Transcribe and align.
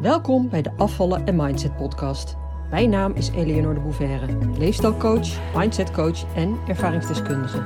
Welkom 0.00 0.48
bij 0.48 0.62
de 0.62 0.72
Afvallen 0.76 1.26
en 1.26 1.36
Mindset 1.36 1.76
podcast. 1.76 2.36
Mijn 2.70 2.90
naam 2.90 3.12
is 3.12 3.28
Eleonore 3.28 3.74
de 3.74 3.80
Bouverre, 3.80 4.58
leefstijlcoach, 4.58 5.54
mindsetcoach 5.56 6.34
en 6.34 6.58
ervaringsdeskundige. 6.68 7.58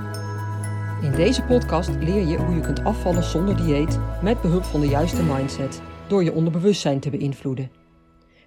In 1.02 1.12
deze 1.12 1.42
podcast 1.42 1.88
leer 1.88 2.26
je 2.26 2.36
hoe 2.36 2.54
je 2.54 2.60
kunt 2.60 2.84
afvallen 2.84 3.24
zonder 3.24 3.56
dieet 3.56 3.98
met 4.22 4.40
behulp 4.40 4.62
van 4.62 4.80
de 4.80 4.86
juiste 4.86 5.22
mindset 5.22 5.82
door 6.08 6.24
je 6.24 6.32
onderbewustzijn 6.32 7.00
te 7.00 7.10
beïnvloeden, 7.10 7.70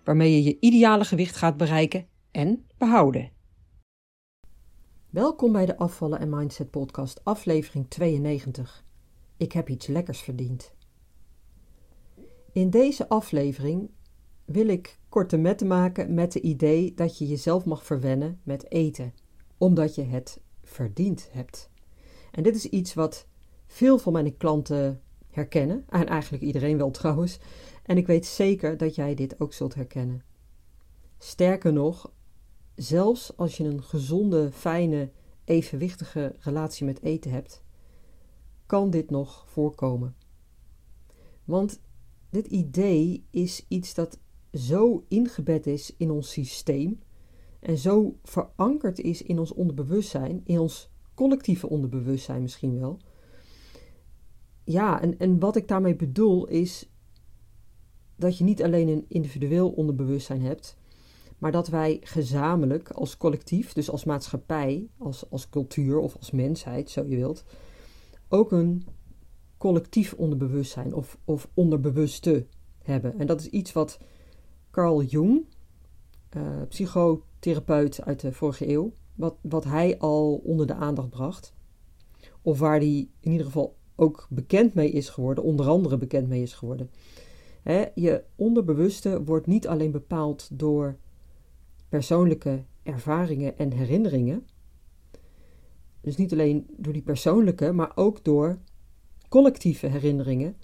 waarmee 0.04 0.32
je 0.32 0.44
je 0.44 0.58
ideale 0.60 1.06
gewicht 1.06 1.36
gaat 1.36 1.58
bereiken 1.58 2.08
en 2.32 2.66
behouden. 2.78 3.32
Welkom 5.10 5.52
bij 5.52 5.66
de 5.66 5.78
Afvallen 5.78 6.20
en 6.20 6.30
Mindset 6.30 6.70
podcast, 6.70 7.24
aflevering 7.24 7.90
92. 7.90 8.86
Ik 9.38 9.52
heb 9.52 9.70
iets 9.70 9.88
lekkers 9.88 10.20
verdiend. 10.20 10.76
In 12.58 12.70
deze 12.70 13.10
aflevering 13.10 13.90
wil 14.46 14.68
ik 14.68 15.00
korte 15.10 15.38
metten 15.38 15.68
maken 15.68 16.14
met 16.14 16.34
het 16.34 16.44
idee 16.44 16.94
dat 16.94 17.18
je 17.18 17.28
jezelf 17.28 17.66
mag 17.66 17.86
verwennen 17.86 18.40
met 18.44 18.72
eten, 18.72 19.14
omdat 19.58 19.96
je 19.96 20.04
het 20.04 20.42
verdiend 20.64 21.30
hebt. 21.32 21.70
En 22.32 22.44
dit 22.44 22.56
is 22.56 22.66
iets 22.66 22.94
wat 22.94 23.28
veel 23.68 23.98
van 23.98 24.14
mijn 24.14 24.38
klanten 24.38 25.02
herkennen, 25.30 25.86
en 25.90 26.08
eigenlijk 26.08 26.44
iedereen 26.44 26.78
wel 26.78 26.92
trouwens, 26.92 27.40
en 27.84 27.98
ik 27.98 28.08
weet 28.08 28.26
zeker 28.26 28.78
dat 28.78 28.96
jij 28.96 29.16
dit 29.16 29.40
ook 29.40 29.54
zult 29.54 29.76
herkennen. 29.76 30.24
Sterker 31.18 31.74
nog, 31.74 32.12
zelfs 32.76 33.38
als 33.38 33.58
je 33.58 33.64
een 33.64 33.84
gezonde, 33.84 34.52
fijne, 34.52 35.12
evenwichtige 35.44 36.36
relatie 36.40 36.86
met 36.86 37.02
eten 37.02 37.32
hebt, 37.32 37.64
kan 38.66 38.90
dit 38.90 39.10
nog 39.10 39.44
voorkomen. 39.48 40.16
Want 41.44 41.80
dit 42.30 42.48
idee 42.48 43.26
is 43.32 43.66
iets 43.68 43.94
dat 43.94 44.20
zo 44.54 45.06
ingebed 45.08 45.68
is 45.68 45.96
in 45.98 46.12
ons 46.12 46.32
systeem 46.32 47.00
en 47.60 47.78
zo 47.78 48.18
verankerd 48.24 49.00
is 49.00 49.22
in 49.22 49.40
ons 49.40 49.54
onderbewustzijn, 49.54 50.42
in 50.44 50.60
ons 50.60 50.92
collectieve 51.14 51.70
onderbewustzijn 51.70 52.42
misschien 52.42 52.80
wel. 52.80 53.00
Ja, 54.64 55.02
en, 55.02 55.20
en 55.20 55.40
wat 55.40 55.56
ik 55.56 55.68
daarmee 55.68 55.96
bedoel 55.96 56.48
is 56.48 56.90
dat 58.16 58.38
je 58.38 58.44
niet 58.44 58.64
alleen 58.64 58.88
een 58.88 59.06
individueel 59.08 59.70
onderbewustzijn 59.70 60.42
hebt, 60.42 60.78
maar 61.38 61.52
dat 61.52 61.68
wij 61.68 62.00
gezamenlijk 62.02 62.90
als 62.90 63.18
collectief, 63.18 63.74
dus 63.74 63.90
als 63.90 64.04
maatschappij, 64.04 64.90
als, 64.98 65.30
als 65.30 65.50
cultuur 65.50 66.00
of 66.00 66.16
als 66.16 66.32
mensheid, 66.32 66.90
zo 66.90 67.06
je 67.08 67.16
wilt, 67.16 67.44
ook 68.28 68.52
een 68.52 68.86
collectief 69.58 70.14
onderbewustzijn 70.14 70.94
of, 70.94 71.18
of 71.26 71.50
onderbewuste 71.54 72.46
hebben. 72.84 73.20
En 73.20 73.28
dat 73.28 73.40
is 73.40 73.48
iets 73.48 73.74
wat 73.74 74.00
Carl 74.72 75.04
Jung, 75.04 75.46
uh, 76.38 76.44
psychotherapeut 76.70 78.04
uit 78.04 78.20
de 78.20 78.32
vorige 78.32 78.70
eeuw, 78.70 78.94
wat, 79.16 79.36
wat 79.42 79.64
hij 79.64 79.98
al 79.98 80.42
onder 80.44 80.68
de 80.68 80.74
aandacht 80.74 81.10
bracht. 81.10 81.54
Of 82.42 82.60
waar 82.60 82.80
hij 82.80 83.10
in 83.20 83.32
ieder 83.32 83.46
geval 83.46 83.76
ook 83.96 84.28
bekend 84.30 84.74
mee 84.74 84.90
is 84.90 85.10
geworden, 85.10 85.44
onder 85.44 85.68
andere 85.68 85.98
bekend 85.98 86.28
mee 86.28 86.42
is 86.42 86.54
geworden. 86.54 86.90
je 87.96 88.24
onderbewuste 88.36 89.24
wordt 89.24 89.48
niet 89.48 89.68
alleen 89.68 89.92
bepaald 89.92 90.50
door 90.60 90.98
persoonlijke 91.90 92.64
ervaringen 92.84 93.58
en 93.58 93.72
herinneringen. 93.72 94.48
Dus 96.02 96.16
niet 96.16 96.32
alleen 96.32 96.66
door 96.78 96.94
die 96.94 97.02
persoonlijke, 97.02 97.72
maar 97.72 97.92
ook 97.96 98.24
door 98.24 98.60
collectieve 99.30 99.88
herinneringen 99.88 100.58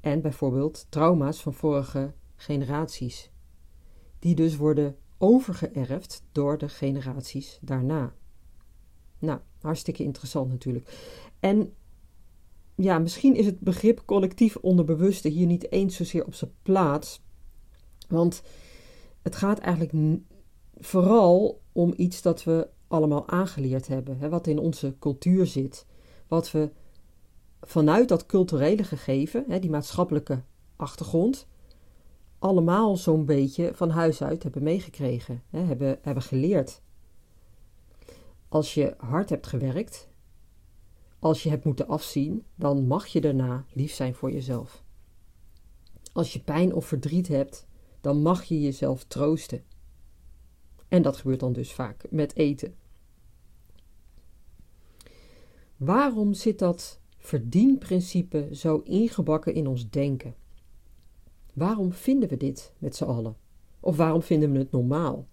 en 0.00 0.20
bijvoorbeeld 0.20 0.86
trauma's 0.88 1.42
van 1.42 1.54
vorige 1.54 2.12
generaties, 2.36 3.30
die 4.18 4.34
dus 4.34 4.56
worden 4.56 4.96
overgeërfd 5.18 6.24
door 6.32 6.58
de 6.58 6.68
generaties 6.68 7.58
daarna. 7.60 8.14
Nou, 9.18 9.40
hartstikke 9.60 10.02
interessant 10.02 10.50
natuurlijk. 10.50 10.88
En 11.40 11.74
ja, 12.74 12.98
misschien 12.98 13.36
is 13.36 13.46
het 13.46 13.60
begrip 13.60 14.02
collectief 14.04 14.56
onderbewuste 14.56 15.28
hier 15.28 15.46
niet 15.46 15.70
eens 15.72 15.96
zozeer 15.96 16.24
op 16.26 16.34
zijn 16.34 16.52
plaats, 16.62 17.22
want 18.08 18.42
het 19.22 19.36
gaat 19.36 19.58
eigenlijk 19.58 20.20
vooral 20.74 21.62
om 21.72 21.92
iets 21.96 22.22
dat 22.22 22.44
we 22.44 22.68
allemaal 22.86 23.28
aangeleerd 23.28 23.86
hebben, 23.86 24.18
hè, 24.18 24.28
wat 24.28 24.46
in 24.46 24.58
onze 24.58 24.96
cultuur 24.98 25.46
zit, 25.46 25.86
wat 26.28 26.50
we 26.50 26.70
vanuit 27.64 28.08
dat 28.08 28.26
culturele 28.26 28.84
gegeven, 28.84 29.44
hè, 29.48 29.58
die 29.58 29.70
maatschappelijke 29.70 30.42
achtergrond, 30.76 31.46
allemaal 32.38 32.96
zo'n 32.96 33.24
beetje 33.24 33.70
van 33.74 33.90
huis 33.90 34.22
uit 34.22 34.42
hebben 34.42 34.62
meegekregen, 34.62 35.42
hè, 35.50 35.60
hebben, 35.60 35.98
hebben 36.02 36.22
geleerd. 36.22 36.82
Als 38.48 38.74
je 38.74 38.94
hard 38.98 39.28
hebt 39.28 39.46
gewerkt, 39.46 40.08
als 41.18 41.42
je 41.42 41.48
hebt 41.48 41.64
moeten 41.64 41.88
afzien, 41.88 42.44
dan 42.54 42.86
mag 42.86 43.06
je 43.06 43.20
daarna 43.20 43.64
lief 43.72 43.92
zijn 43.92 44.14
voor 44.14 44.32
jezelf. 44.32 44.82
Als 46.12 46.32
je 46.32 46.40
pijn 46.40 46.74
of 46.74 46.86
verdriet 46.86 47.28
hebt, 47.28 47.66
dan 48.00 48.22
mag 48.22 48.44
je 48.44 48.60
jezelf 48.60 49.04
troosten. 49.04 49.64
En 50.88 51.02
dat 51.02 51.16
gebeurt 51.16 51.40
dan 51.40 51.52
dus 51.52 51.72
vaak 51.72 52.04
met 52.10 52.36
eten. 52.36 52.74
Waarom 55.76 56.34
zit 56.34 56.58
dat 56.58 57.00
verdienprincipe 57.24 58.48
zo 58.52 58.80
ingebakken 58.84 59.54
in 59.54 59.66
ons 59.66 59.90
denken? 59.90 60.34
Waarom 61.54 61.92
vinden 61.92 62.28
we 62.28 62.36
dit 62.36 62.72
met 62.78 62.96
z'n 62.96 63.04
allen? 63.04 63.36
Of 63.80 63.96
waarom 63.96 64.22
vinden 64.22 64.52
we 64.52 64.58
het 64.58 64.70
normaal? 64.70 65.26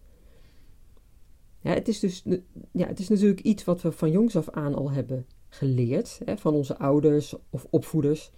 Ja, 1.60 1.74
het, 1.74 1.88
is 1.88 2.00
dus, 2.00 2.24
ja, 2.72 2.88
het 2.88 3.00
is 3.00 3.10
natuurlijk 3.10 3.42
iets 3.42 3.64
wat 3.64 3.82
we 3.82 3.92
van 3.92 4.12
jongs 4.12 4.36
af 4.36 4.50
aan 4.50 4.76
al 4.76 4.92
hebben 4.92 5.26
geleerd, 5.50 6.22
hè, 6.26 6.38
van 6.38 6.54
onze 6.54 6.78
ouders 6.78 7.36
of 7.50 7.68
opvoeders 7.70 8.32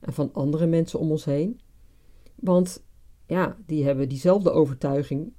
en 0.00 0.12
van 0.12 0.32
andere 0.32 0.66
mensen 0.66 0.98
om 0.98 1.10
ons 1.10 1.24
heen. 1.24 1.60
Want 2.34 2.84
ja, 3.26 3.56
die 3.66 3.84
hebben 3.84 4.08
diezelfde 4.08 4.50
overtuiging 4.50 5.32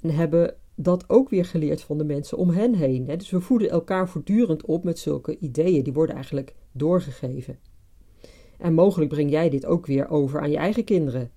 en 0.00 0.10
hebben 0.10 0.56
dat 0.74 1.08
ook 1.08 1.28
weer 1.28 1.44
geleerd 1.44 1.82
van 1.82 1.98
de 1.98 2.04
mensen 2.04 2.38
om 2.38 2.50
hen 2.50 2.74
heen. 2.74 3.08
Hè? 3.08 3.16
Dus 3.16 3.30
we 3.30 3.40
voeden 3.40 3.70
elkaar 3.70 4.08
voortdurend 4.08 4.64
op 4.64 4.84
met 4.84 4.98
zulke 4.98 5.38
ideeën. 5.38 5.84
Die 5.84 5.92
worden 5.92 6.14
eigenlijk 6.14 6.54
doorgegeven. 6.74 7.58
En 8.58 8.74
mogelijk 8.74 9.10
breng 9.10 9.30
jij 9.30 9.50
dit 9.50 9.66
ook 9.66 9.86
weer 9.86 10.08
over 10.08 10.40
aan 10.40 10.50
je 10.50 10.56
eigen 10.56 10.84
kinderen. 10.84 11.30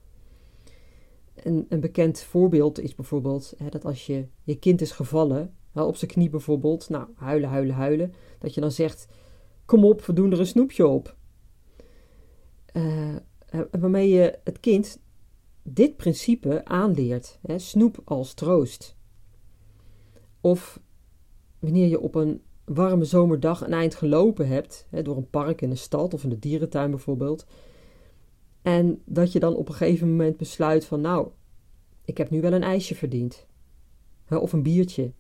Een, 1.36 1.66
een 1.70 1.80
bekend 1.80 2.20
voorbeeld 2.20 2.80
is 2.80 2.96
bijvoorbeeld 2.96 3.54
hè, 3.58 3.70
dat 3.70 3.86
als 3.86 4.06
je, 4.06 4.28
je 4.44 4.60
kind 4.60 4.82
is 4.82 4.92
gevallen, 4.92 5.56
op 5.74 5.96
zijn 5.96 6.12
knie 6.12 6.30
bijvoorbeeld, 6.30 6.90
nou, 6.90 7.08
huilen, 7.16 7.50
huilen, 7.50 7.76
huilen, 7.76 8.14
dat 8.40 8.54
je 8.54 8.62
dan 8.62 8.72
zegt, 8.72 9.08
kom 9.66 9.86
op, 9.86 10.06
we 10.06 10.14
doen 10.14 10.32
er 10.32 10.40
een 10.40 10.48
snoepje 10.48 10.88
op. 10.88 11.16
Uh, 12.74 13.16
waarmee 13.72 14.10
je 14.10 14.40
het 14.44 14.60
kind 14.60 15.00
dit 15.64 15.98
principe 15.98 16.66
aanleert, 16.66 17.40
hè, 17.42 17.60
snoep 17.60 18.02
als 18.04 18.34
troost. 18.34 18.96
Of 20.42 20.80
wanneer 21.60 21.88
je 21.88 22.00
op 22.00 22.16
een 22.16 22.42
warme 22.68 23.06
zomerdag 23.06 23.62
een 23.62 23.74
eind 23.74 23.96
gelopen 23.96 24.48
hebt, 24.48 24.88
hè, 24.90 25.02
door 25.02 25.18
een 25.18 25.30
park 25.30 25.62
in 25.62 25.70
een 25.70 25.78
stad 25.78 26.14
of 26.14 26.24
in 26.24 26.30
de 26.30 26.40
dierentuin 26.40 26.90
bijvoorbeeld, 26.90 27.46
en 28.62 29.02
dat 29.06 29.32
je 29.32 29.40
dan 29.40 29.56
op 29.56 29.68
een 29.68 29.76
gegeven 29.76 30.10
moment 30.10 30.38
besluit 30.38 30.86
van 30.86 31.02
nou, 31.02 31.30
ik 32.06 32.18
heb 32.18 32.30
nu 32.30 32.42
wel 32.42 32.54
een 32.54 32.64
ijsje 32.64 32.96
verdiend. 32.96 33.48
Of 34.30 34.54
een 34.54 34.64
biertje. 34.64 35.14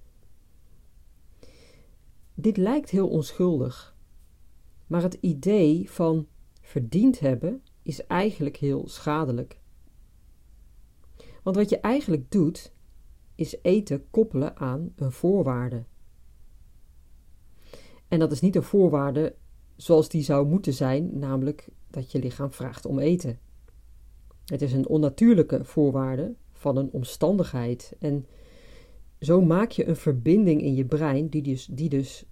Dit 2.33 2.57
lijkt 2.57 2.89
heel 2.89 3.07
onschuldig, 3.07 3.95
maar 4.87 5.01
het 5.01 5.17
idee 5.21 5.91
van 5.91 6.27
verdiend 6.61 7.19
hebben 7.19 7.63
is 7.83 8.05
eigenlijk 8.05 8.57
heel 8.57 8.87
schadelijk. 8.87 9.59
Want 11.43 11.55
wat 11.55 11.69
je 11.69 11.79
eigenlijk 11.79 12.31
doet, 12.31 12.73
is 13.35 13.57
eten 13.61 14.09
koppelen 14.09 14.57
aan 14.57 14.93
een 14.95 15.11
voorwaarde. 15.11 15.83
En 18.07 18.19
dat 18.19 18.31
is 18.31 18.41
niet 18.41 18.55
een 18.55 18.63
voorwaarde 18.63 19.35
zoals 19.75 20.09
die 20.09 20.23
zou 20.23 20.47
moeten 20.47 20.73
zijn, 20.73 21.19
namelijk 21.19 21.69
dat 21.89 22.11
je 22.11 22.19
lichaam 22.19 22.51
vraagt 22.51 22.85
om 22.85 22.99
eten. 22.99 23.39
Het 24.45 24.61
is 24.61 24.73
een 24.73 24.87
onnatuurlijke 24.87 25.63
voorwaarde 25.63 26.35
van 26.51 26.77
een 26.77 26.91
omstandigheid. 26.91 27.95
En 27.99 28.25
zo 29.19 29.41
maak 29.41 29.71
je 29.71 29.87
een 29.87 29.95
verbinding 29.95 30.61
in 30.61 30.75
je 30.75 30.85
brein 30.85 31.27
die 31.27 31.41
dus, 31.41 31.65
die 31.65 31.89
dus 31.89 32.25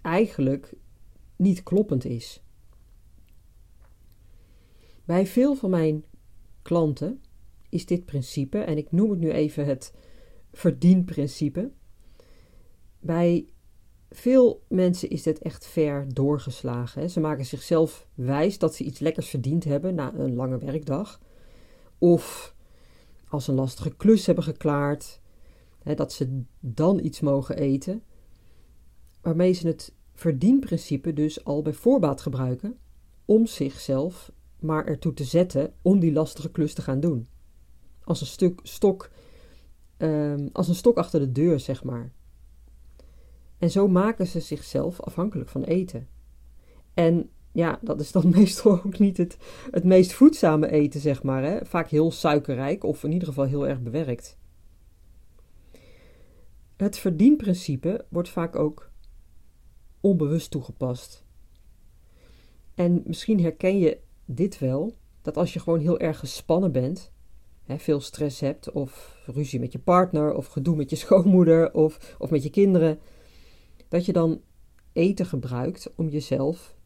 eigenlijk 0.00 0.74
niet 1.36 1.62
kloppend 1.62 2.04
is. 2.04 2.42
Bij 5.04 5.26
veel 5.26 5.54
van 5.54 5.70
mijn 5.70 6.04
klanten 6.62 7.20
is 7.68 7.86
dit 7.86 8.04
principe, 8.04 8.58
en 8.58 8.76
ik 8.76 8.92
noem 8.92 9.10
het 9.10 9.18
nu 9.18 9.30
even 9.30 9.66
het 9.66 9.94
verdienprincipe. 10.52 11.70
Bij 13.00 13.46
veel 14.14 14.62
mensen 14.68 15.10
is 15.10 15.22
dit 15.22 15.38
echt 15.38 15.66
ver 15.66 16.14
doorgeslagen. 16.14 17.00
Hè. 17.00 17.08
Ze 17.08 17.20
maken 17.20 17.44
zichzelf 17.44 18.06
wijs 18.14 18.58
dat 18.58 18.74
ze 18.74 18.84
iets 18.84 18.98
lekkers 18.98 19.28
verdiend 19.28 19.64
hebben 19.64 19.94
na 19.94 20.14
een 20.14 20.34
lange 20.34 20.58
werkdag. 20.58 21.20
Of 21.98 22.54
als 23.28 23.48
een 23.48 23.54
lastige 23.54 23.94
klus 23.96 24.26
hebben 24.26 24.44
geklaard, 24.44 25.20
hè, 25.82 25.94
dat 25.94 26.12
ze 26.12 26.42
dan 26.60 27.04
iets 27.04 27.20
mogen 27.20 27.56
eten, 27.56 28.02
waarmee 29.20 29.52
ze 29.52 29.66
het 29.66 29.94
verdienprincipe 30.14 31.12
dus 31.12 31.44
al 31.44 31.62
bij 31.62 31.72
voorbaat 31.72 32.20
gebruiken 32.20 32.78
om 33.24 33.46
zichzelf 33.46 34.32
maar 34.60 34.86
ertoe 34.86 35.12
te 35.12 35.24
zetten 35.24 35.74
om 35.82 36.00
die 36.00 36.12
lastige 36.12 36.50
klus 36.50 36.74
te 36.74 36.82
gaan 36.82 37.00
doen. 37.00 37.28
Als 38.04 38.20
een 38.20 38.26
stuk 38.26 38.60
stok, 38.62 39.10
um, 39.98 40.48
als 40.52 40.68
een 40.68 40.74
stok 40.74 40.96
achter 40.96 41.20
de 41.20 41.32
deur, 41.32 41.60
zeg 41.60 41.84
maar. 41.84 42.12
En 43.58 43.70
zo 43.70 43.88
maken 43.88 44.26
ze 44.26 44.40
zichzelf 44.40 45.00
afhankelijk 45.00 45.48
van 45.48 45.62
eten. 45.62 46.08
En 46.94 47.30
ja, 47.52 47.78
dat 47.82 48.00
is 48.00 48.12
dan 48.12 48.30
meestal 48.36 48.72
ook 48.72 48.98
niet 48.98 49.16
het, 49.16 49.36
het 49.70 49.84
meest 49.84 50.12
voedzame 50.12 50.70
eten, 50.70 51.00
zeg 51.00 51.22
maar. 51.22 51.42
Hè? 51.42 51.64
Vaak 51.64 51.88
heel 51.88 52.10
suikerrijk 52.10 52.84
of 52.84 53.04
in 53.04 53.12
ieder 53.12 53.28
geval 53.28 53.44
heel 53.44 53.68
erg 53.68 53.80
bewerkt. 53.80 54.38
Het 56.76 56.98
verdienprincipe 56.98 58.04
wordt 58.08 58.28
vaak 58.28 58.56
ook 58.56 58.90
onbewust 60.00 60.50
toegepast. 60.50 61.24
En 62.74 63.02
misschien 63.06 63.40
herken 63.40 63.78
je 63.78 63.98
dit 64.24 64.58
wel, 64.58 64.94
dat 65.22 65.36
als 65.36 65.52
je 65.52 65.60
gewoon 65.60 65.80
heel 65.80 65.98
erg 65.98 66.18
gespannen 66.18 66.72
bent, 66.72 67.12
hè, 67.64 67.78
veel 67.78 68.00
stress 68.00 68.40
hebt, 68.40 68.72
of 68.72 69.18
ruzie 69.26 69.60
met 69.60 69.72
je 69.72 69.78
partner, 69.78 70.34
of 70.34 70.46
gedoe 70.46 70.76
met 70.76 70.90
je 70.90 70.96
schoonmoeder, 70.96 71.74
of, 71.74 72.16
of 72.18 72.30
met 72.30 72.42
je 72.42 72.50
kinderen, 72.50 72.98
dat 73.94 74.04
je 74.04 74.12
dan 74.12 74.42
eten 74.92 75.26
gebruikt 75.26 75.94
om 75.94 76.08
jezelf, 76.08 76.76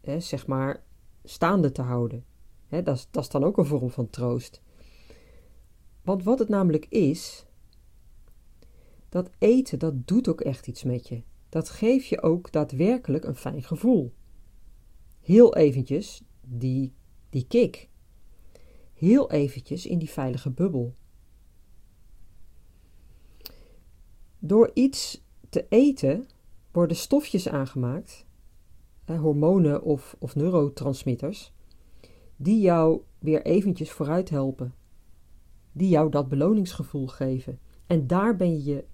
hè, 0.00 0.20
zeg 0.20 0.46
maar, 0.46 0.84
staande 1.24 1.72
te 1.72 1.82
houden. 1.82 2.24
Hè, 2.66 2.82
dat, 2.82 2.96
is, 2.96 3.08
dat 3.10 3.22
is 3.22 3.28
dan 3.28 3.44
ook 3.44 3.56
een 3.56 3.66
vorm 3.66 3.90
van 3.90 4.10
troost. 4.10 4.62
Want 6.02 6.22
wat 6.22 6.38
het 6.38 6.48
namelijk 6.48 6.86
is, 6.86 7.46
dat 9.08 9.30
eten, 9.38 9.78
dat 9.78 10.06
doet 10.06 10.28
ook 10.28 10.40
echt 10.40 10.66
iets 10.66 10.82
met 10.82 11.08
je. 11.08 11.22
Dat 11.48 11.68
geeft 11.68 12.06
je 12.06 12.22
ook 12.22 12.52
daadwerkelijk 12.52 13.24
een 13.24 13.36
fijn 13.36 13.62
gevoel. 13.62 14.14
Heel 15.20 15.56
eventjes 15.56 16.22
die, 16.40 16.92
die 17.30 17.46
kick. 17.46 17.88
Heel 18.94 19.30
eventjes 19.30 19.86
in 19.86 19.98
die 19.98 20.10
veilige 20.10 20.50
bubbel. 20.50 20.94
Door 24.38 24.70
iets 24.74 25.26
te 25.48 25.66
eten 25.68 26.26
worden 26.70 26.96
stofjes 26.96 27.48
aangemaakt, 27.48 28.26
hormonen 29.04 29.82
of, 29.82 30.16
of 30.18 30.34
neurotransmitters, 30.34 31.52
die 32.36 32.60
jou 32.60 33.00
weer 33.18 33.42
eventjes 33.42 33.90
vooruit 33.90 34.30
helpen. 34.30 34.74
Die 35.72 35.88
jou 35.88 36.10
dat 36.10 36.28
beloningsgevoel 36.28 37.06
geven. 37.06 37.58
En 37.86 38.06
daar 38.06 38.36
ben 38.36 38.50
je 38.50 38.64
je 38.64 38.84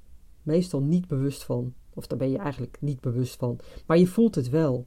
meestal 0.42 0.80
niet 0.80 1.08
bewust 1.08 1.44
van. 1.44 1.74
Of 1.94 2.06
daar 2.06 2.18
ben 2.18 2.30
je 2.30 2.38
eigenlijk 2.38 2.76
niet 2.80 3.00
bewust 3.00 3.36
van. 3.36 3.58
Maar 3.86 3.98
je 3.98 4.06
voelt 4.06 4.34
het 4.34 4.48
wel. 4.48 4.86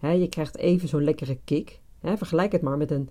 je 0.00 0.28
krijgt 0.28 0.56
even 0.56 0.88
zo'n 0.88 1.04
lekkere 1.04 1.38
kick. 1.44 1.80
vergelijk 2.00 2.52
het 2.52 2.62
maar 2.62 2.76
met 2.76 2.90
een, 2.90 3.08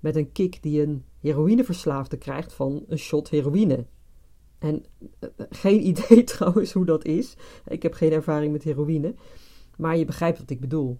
met 0.00 0.16
een 0.16 0.32
kick 0.32 0.62
die 0.62 0.82
een 0.82 1.04
heroïneverslaafde 1.20 2.16
krijgt 2.16 2.52
van 2.52 2.84
een 2.88 2.98
shot 2.98 3.30
heroïne. 3.30 3.86
En 4.58 4.84
eh, 5.18 5.28
eh, 5.36 5.46
geen 5.50 5.86
idee 5.96 6.24
trouwens 6.24 6.72
hoe 6.72 6.84
dat 6.84 7.04
is. 7.04 7.36
Ik 7.66 7.82
heb 7.82 7.92
geen 7.92 8.12
ervaring 8.12 8.52
met 8.52 8.62
heroïne. 8.62 9.14
Maar 9.76 9.96
je 9.96 10.04
begrijpt 10.04 10.38
wat 10.38 10.50
ik 10.50 10.60
bedoel. 10.60 10.98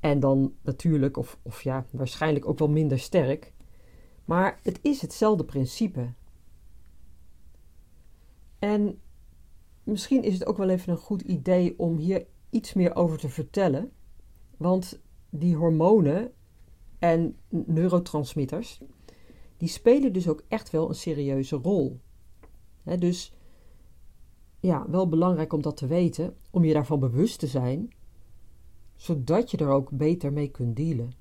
En 0.00 0.20
dan 0.20 0.54
natuurlijk, 0.62 1.16
of, 1.16 1.38
of 1.42 1.62
ja, 1.62 1.86
waarschijnlijk 1.90 2.48
ook 2.48 2.58
wel 2.58 2.68
minder 2.68 2.98
sterk. 2.98 3.52
Maar 4.24 4.58
het 4.62 4.78
is 4.82 5.00
hetzelfde 5.00 5.44
principe. 5.44 6.12
En 8.58 9.00
misschien 9.84 10.22
is 10.22 10.34
het 10.34 10.46
ook 10.46 10.56
wel 10.56 10.68
even 10.68 10.92
een 10.92 10.98
goed 10.98 11.22
idee 11.22 11.78
om 11.78 11.96
hier 11.96 12.26
iets 12.50 12.74
meer 12.74 12.94
over 12.94 13.18
te 13.18 13.28
vertellen. 13.28 13.92
Want 14.56 15.00
die 15.30 15.56
hormonen 15.56 16.32
en 16.98 17.36
neurotransmitters, 17.48 18.80
die 19.56 19.68
spelen 19.68 20.12
dus 20.12 20.28
ook 20.28 20.44
echt 20.48 20.70
wel 20.70 20.88
een 20.88 20.94
serieuze 20.94 21.56
rol 21.56 22.00
dus 22.84 23.32
ja, 24.60 24.86
wel 24.90 25.08
belangrijk 25.08 25.52
om 25.52 25.62
dat 25.62 25.76
te 25.76 25.86
weten, 25.86 26.36
om 26.50 26.64
je 26.64 26.72
daarvan 26.72 27.00
bewust 27.00 27.38
te 27.38 27.46
zijn, 27.46 27.90
zodat 28.96 29.50
je 29.50 29.56
er 29.56 29.68
ook 29.68 29.90
beter 29.90 30.32
mee 30.32 30.48
kunt 30.48 30.76
dealen. 30.76 31.12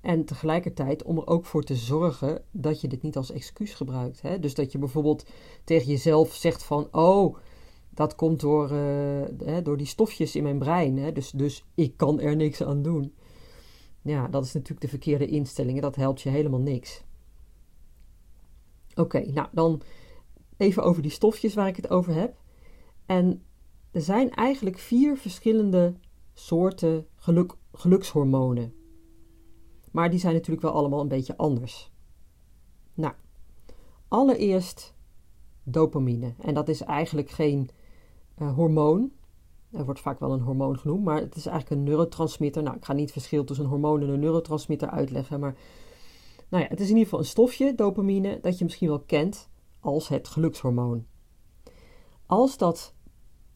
En 0.00 0.24
tegelijkertijd 0.24 1.02
om 1.02 1.18
er 1.18 1.26
ook 1.26 1.44
voor 1.44 1.62
te 1.62 1.76
zorgen 1.76 2.42
dat 2.50 2.80
je 2.80 2.88
dit 2.88 3.02
niet 3.02 3.16
als 3.16 3.30
excuus 3.30 3.74
gebruikt. 3.74 4.22
Hè? 4.22 4.38
Dus 4.38 4.54
dat 4.54 4.72
je 4.72 4.78
bijvoorbeeld 4.78 5.26
tegen 5.64 5.86
jezelf 5.86 6.34
zegt 6.34 6.62
van, 6.62 6.88
oh, 6.90 7.36
dat 7.90 8.14
komt 8.14 8.40
door, 8.40 8.70
hè, 9.44 9.62
door 9.62 9.76
die 9.76 9.86
stofjes 9.86 10.36
in 10.36 10.42
mijn 10.42 10.58
brein. 10.58 10.98
Hè? 10.98 11.12
Dus, 11.12 11.30
dus 11.30 11.64
ik 11.74 11.96
kan 11.96 12.20
er 12.20 12.36
niks 12.36 12.62
aan 12.62 12.82
doen. 12.82 13.14
Ja, 14.02 14.28
dat 14.28 14.44
is 14.44 14.52
natuurlijk 14.52 14.80
de 14.80 14.88
verkeerde 14.88 15.26
instelling. 15.26 15.80
Dat 15.80 15.96
helpt 15.96 16.20
je 16.20 16.28
helemaal 16.28 16.60
niks. 16.60 17.04
Oké, 18.94 19.30
nou 19.32 19.48
dan 19.52 19.82
even 20.56 20.82
over 20.82 21.02
die 21.02 21.10
stofjes 21.10 21.54
waar 21.54 21.68
ik 21.68 21.76
het 21.76 21.90
over 21.90 22.14
heb. 22.14 22.36
En 23.06 23.42
er 23.90 24.00
zijn 24.00 24.30
eigenlijk 24.30 24.78
vier 24.78 25.16
verschillende 25.16 25.94
soorten 26.34 27.06
geluk, 27.14 27.54
gelukshormonen. 27.72 28.74
Maar 29.92 30.10
die 30.10 30.18
zijn 30.18 30.34
natuurlijk 30.34 30.62
wel 30.62 30.74
allemaal 30.74 31.00
een 31.00 31.08
beetje 31.08 31.36
anders. 31.36 31.90
Nou, 32.94 33.14
allereerst 34.08 34.94
dopamine. 35.62 36.34
En 36.40 36.54
dat 36.54 36.68
is 36.68 36.80
eigenlijk 36.80 37.30
geen 37.30 37.68
uh, 38.38 38.54
hormoon. 38.54 39.12
Er 39.70 39.84
wordt 39.84 40.00
vaak 40.00 40.20
wel 40.20 40.32
een 40.32 40.40
hormoon 40.40 40.78
genoemd, 40.78 41.04
maar 41.04 41.20
het 41.20 41.36
is 41.36 41.46
eigenlijk 41.46 41.80
een 41.80 41.86
neurotransmitter. 41.86 42.62
Nou, 42.62 42.76
ik 42.76 42.84
ga 42.84 42.92
niet 42.92 43.02
het 43.02 43.12
verschil 43.12 43.44
tussen 43.44 43.64
een 43.64 43.70
hormoon 43.70 44.02
en 44.02 44.08
een 44.08 44.20
neurotransmitter 44.20 44.90
uitleggen, 44.90 45.40
maar 45.40 45.56
nou 46.48 46.62
ja, 46.62 46.68
het 46.68 46.80
is 46.80 46.86
in 46.86 46.92
ieder 46.92 47.04
geval 47.04 47.18
een 47.18 47.24
stofje, 47.24 47.74
dopamine, 47.74 48.38
dat 48.40 48.58
je 48.58 48.64
misschien 48.64 48.88
wel 48.88 49.00
kent 49.00 49.48
als 49.86 50.08
het 50.08 50.28
gelukshormoon. 50.28 51.06
Als 52.26 52.56
dat 52.56 52.94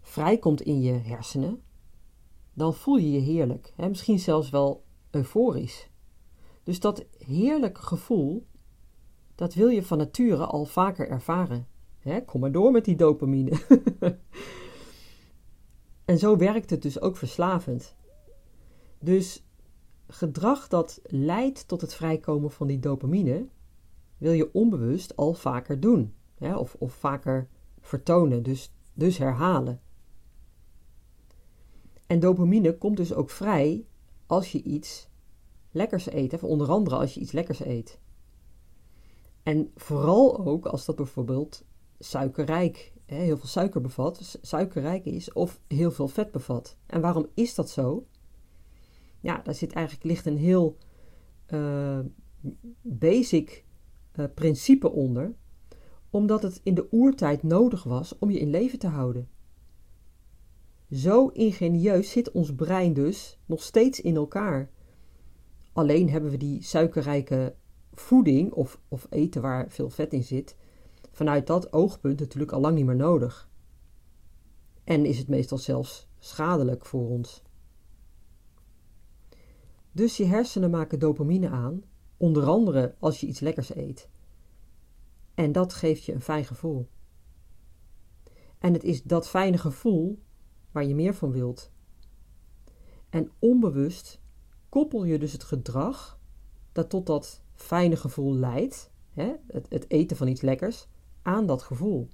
vrijkomt 0.00 0.60
in 0.60 0.80
je 0.80 0.92
hersenen, 0.92 1.62
dan 2.52 2.74
voel 2.74 2.96
je 2.96 3.10
je 3.10 3.18
heerlijk, 3.18 3.72
hè? 3.76 3.88
misschien 3.88 4.18
zelfs 4.18 4.50
wel 4.50 4.84
euforisch. 5.10 5.90
Dus 6.62 6.80
dat 6.80 7.06
heerlijke 7.18 7.82
gevoel, 7.82 8.46
dat 9.34 9.54
wil 9.54 9.68
je 9.68 9.82
van 9.82 9.98
nature 9.98 10.46
al 10.46 10.64
vaker 10.64 11.08
ervaren. 11.08 11.66
Hè? 11.98 12.24
Kom 12.24 12.40
maar 12.40 12.52
door 12.52 12.72
met 12.72 12.84
die 12.84 12.96
dopamine. 12.96 13.60
en 16.04 16.18
zo 16.18 16.36
werkt 16.36 16.70
het 16.70 16.82
dus 16.82 17.00
ook 17.00 17.16
verslavend. 17.16 17.96
Dus 18.98 19.44
gedrag 20.06 20.68
dat 20.68 21.00
leidt 21.02 21.68
tot 21.68 21.80
het 21.80 21.94
vrijkomen 21.94 22.50
van 22.50 22.66
die 22.66 22.78
dopamine, 22.78 23.48
wil 24.18 24.32
je 24.32 24.52
onbewust 24.52 25.16
al 25.16 25.34
vaker 25.34 25.80
doen 25.80 26.14
of, 26.40 26.76
of 26.78 26.92
vaker 26.92 27.48
vertonen, 27.80 28.42
dus, 28.42 28.72
dus 28.94 29.18
herhalen. 29.18 29.80
En 32.06 32.20
dopamine 32.20 32.78
komt 32.78 32.96
dus 32.96 33.14
ook 33.14 33.30
vrij 33.30 33.86
als 34.26 34.52
je 34.52 34.62
iets 34.62 35.08
lekkers 35.70 36.12
eet, 36.12 36.32
of 36.32 36.44
onder 36.44 36.68
andere 36.68 36.96
als 36.96 37.14
je 37.14 37.20
iets 37.20 37.32
lekkers 37.32 37.64
eet. 37.64 38.00
En 39.42 39.70
vooral 39.74 40.46
ook 40.46 40.66
als 40.66 40.84
dat 40.84 40.96
bijvoorbeeld 40.96 41.64
suikerrijk, 41.98 42.92
hè, 43.06 43.16
heel 43.16 43.36
veel 43.36 43.48
suiker 43.48 43.80
bevat, 43.80 44.38
suikerrijk 44.42 45.04
is 45.04 45.32
of 45.32 45.60
heel 45.66 45.90
veel 45.90 46.08
vet 46.08 46.30
bevat. 46.30 46.76
En 46.86 47.00
waarom 47.00 47.26
is 47.34 47.54
dat 47.54 47.70
zo? 47.70 48.06
Ja, 49.20 49.40
daar 49.42 49.54
zit 49.54 49.72
eigenlijk 49.72 50.04
ligt 50.04 50.26
een 50.26 50.38
heel 50.38 50.76
uh, 51.48 51.98
basic 52.82 53.64
uh, 54.14 54.24
principe 54.34 54.90
onder 54.90 55.34
omdat 56.10 56.42
het 56.42 56.60
in 56.62 56.74
de 56.74 56.86
oertijd 56.90 57.42
nodig 57.42 57.82
was 57.82 58.18
om 58.18 58.30
je 58.30 58.38
in 58.38 58.50
leven 58.50 58.78
te 58.78 58.86
houden. 58.86 59.28
Zo 60.90 61.26
ingenieus 61.28 62.10
zit 62.10 62.30
ons 62.30 62.54
brein 62.54 62.92
dus 62.92 63.38
nog 63.46 63.62
steeds 63.62 64.00
in 64.00 64.16
elkaar. 64.16 64.70
Alleen 65.72 66.10
hebben 66.10 66.30
we 66.30 66.36
die 66.36 66.62
suikerrijke 66.62 67.54
voeding 67.92 68.52
of, 68.52 68.80
of 68.88 69.06
eten 69.10 69.42
waar 69.42 69.70
veel 69.70 69.90
vet 69.90 70.12
in 70.12 70.24
zit, 70.24 70.56
vanuit 71.10 71.46
dat 71.46 71.72
oogpunt 71.72 72.20
natuurlijk 72.20 72.52
al 72.52 72.60
lang 72.60 72.76
niet 72.76 72.86
meer 72.86 72.96
nodig. 72.96 73.48
En 74.84 75.04
is 75.04 75.18
het 75.18 75.28
meestal 75.28 75.58
zelfs 75.58 76.08
schadelijk 76.18 76.86
voor 76.86 77.08
ons. 77.08 77.42
Dus 79.92 80.16
je 80.16 80.24
hersenen 80.24 80.70
maken 80.70 80.98
dopamine 80.98 81.48
aan, 81.48 81.82
onder 82.16 82.44
andere 82.44 82.94
als 82.98 83.20
je 83.20 83.26
iets 83.26 83.40
lekkers 83.40 83.74
eet. 83.74 84.08
En 85.34 85.52
dat 85.52 85.74
geeft 85.74 86.04
je 86.04 86.12
een 86.12 86.20
fijn 86.20 86.44
gevoel. 86.44 86.88
En 88.58 88.72
het 88.72 88.84
is 88.84 89.02
dat 89.02 89.28
fijne 89.28 89.58
gevoel 89.58 90.22
waar 90.72 90.84
je 90.84 90.94
meer 90.94 91.14
van 91.14 91.32
wilt. 91.32 91.72
En 93.08 93.30
onbewust 93.38 94.20
koppel 94.68 95.04
je 95.04 95.18
dus 95.18 95.32
het 95.32 95.44
gedrag 95.44 96.20
dat 96.72 96.90
tot 96.90 97.06
dat 97.06 97.42
fijne 97.54 97.96
gevoel 97.96 98.34
leidt, 98.34 98.92
hè, 99.12 99.34
het, 99.46 99.66
het 99.68 99.90
eten 99.90 100.16
van 100.16 100.28
iets 100.28 100.40
lekkers, 100.40 100.88
aan 101.22 101.46
dat 101.46 101.62
gevoel. 101.62 102.08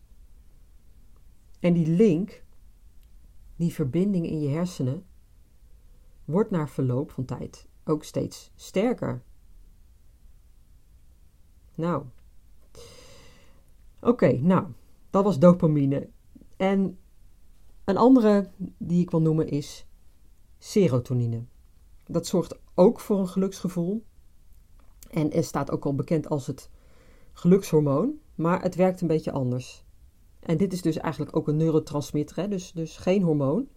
En 1.60 1.72
die 1.72 1.88
link, 1.88 2.44
die 3.56 3.72
verbinding 3.72 4.26
in 4.26 4.40
je 4.40 4.48
hersenen, 4.48 5.06
wordt 6.24 6.50
na 6.50 6.68
verloop 6.68 7.10
van 7.10 7.24
tijd 7.24 7.68
ook 7.84 8.04
steeds 8.04 8.50
sterker. 8.54 9.22
Nou, 11.74 12.04
oké, 14.06 14.32
nou, 14.32 14.66
dat 15.10 15.24
was 15.24 15.38
dopamine. 15.38 16.08
En 16.56 16.98
een 17.84 17.96
andere 17.96 18.50
die 18.78 19.00
ik 19.00 19.10
wil 19.10 19.20
noemen 19.20 19.48
is 19.48 19.86
serotonine. 20.58 21.44
Dat 22.06 22.26
zorgt 22.26 22.58
ook 22.74 23.00
voor 23.00 23.18
een 23.18 23.28
geluksgevoel. 23.28 24.04
En 25.10 25.32
er 25.32 25.44
staat 25.44 25.70
ook 25.70 25.84
al 25.84 25.94
bekend 25.94 26.28
als 26.28 26.46
het 26.46 26.70
gelukshormoon, 27.32 28.18
maar 28.34 28.62
het 28.62 28.74
werkt 28.74 29.00
een 29.00 29.06
beetje 29.06 29.32
anders. 29.32 29.84
En 30.40 30.56
dit 30.56 30.72
is 30.72 30.82
dus 30.82 30.96
eigenlijk 30.96 31.36
ook 31.36 31.48
een 31.48 31.56
neurotransmitter, 31.56 32.36
hè? 32.36 32.48
Dus, 32.48 32.72
dus 32.72 32.96
geen 32.96 33.22
hormoon. 33.22 33.68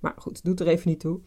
Maar 0.00 0.14
goed, 0.18 0.44
doet 0.44 0.60
er 0.60 0.66
even 0.66 0.88
niet 0.88 1.00
toe. 1.00 1.20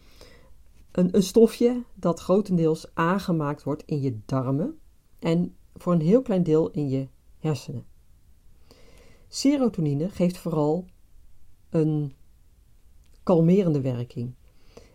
Een, 0.90 1.16
een 1.16 1.22
stofje 1.22 1.84
dat 1.94 2.20
grotendeels 2.20 2.94
aangemaakt 2.94 3.62
wordt 3.62 3.82
in 3.86 4.00
je 4.00 4.18
darmen 4.26 4.78
en 5.18 5.56
voor 5.74 5.92
een 5.92 6.00
heel 6.00 6.22
klein 6.22 6.42
deel 6.42 6.70
in 6.70 6.88
je 6.88 7.08
hersenen. 7.38 7.84
Serotonine 9.32 10.08
geeft 10.08 10.38
vooral 10.38 10.86
een 11.68 12.14
kalmerende 13.22 13.80
werking 13.80 14.34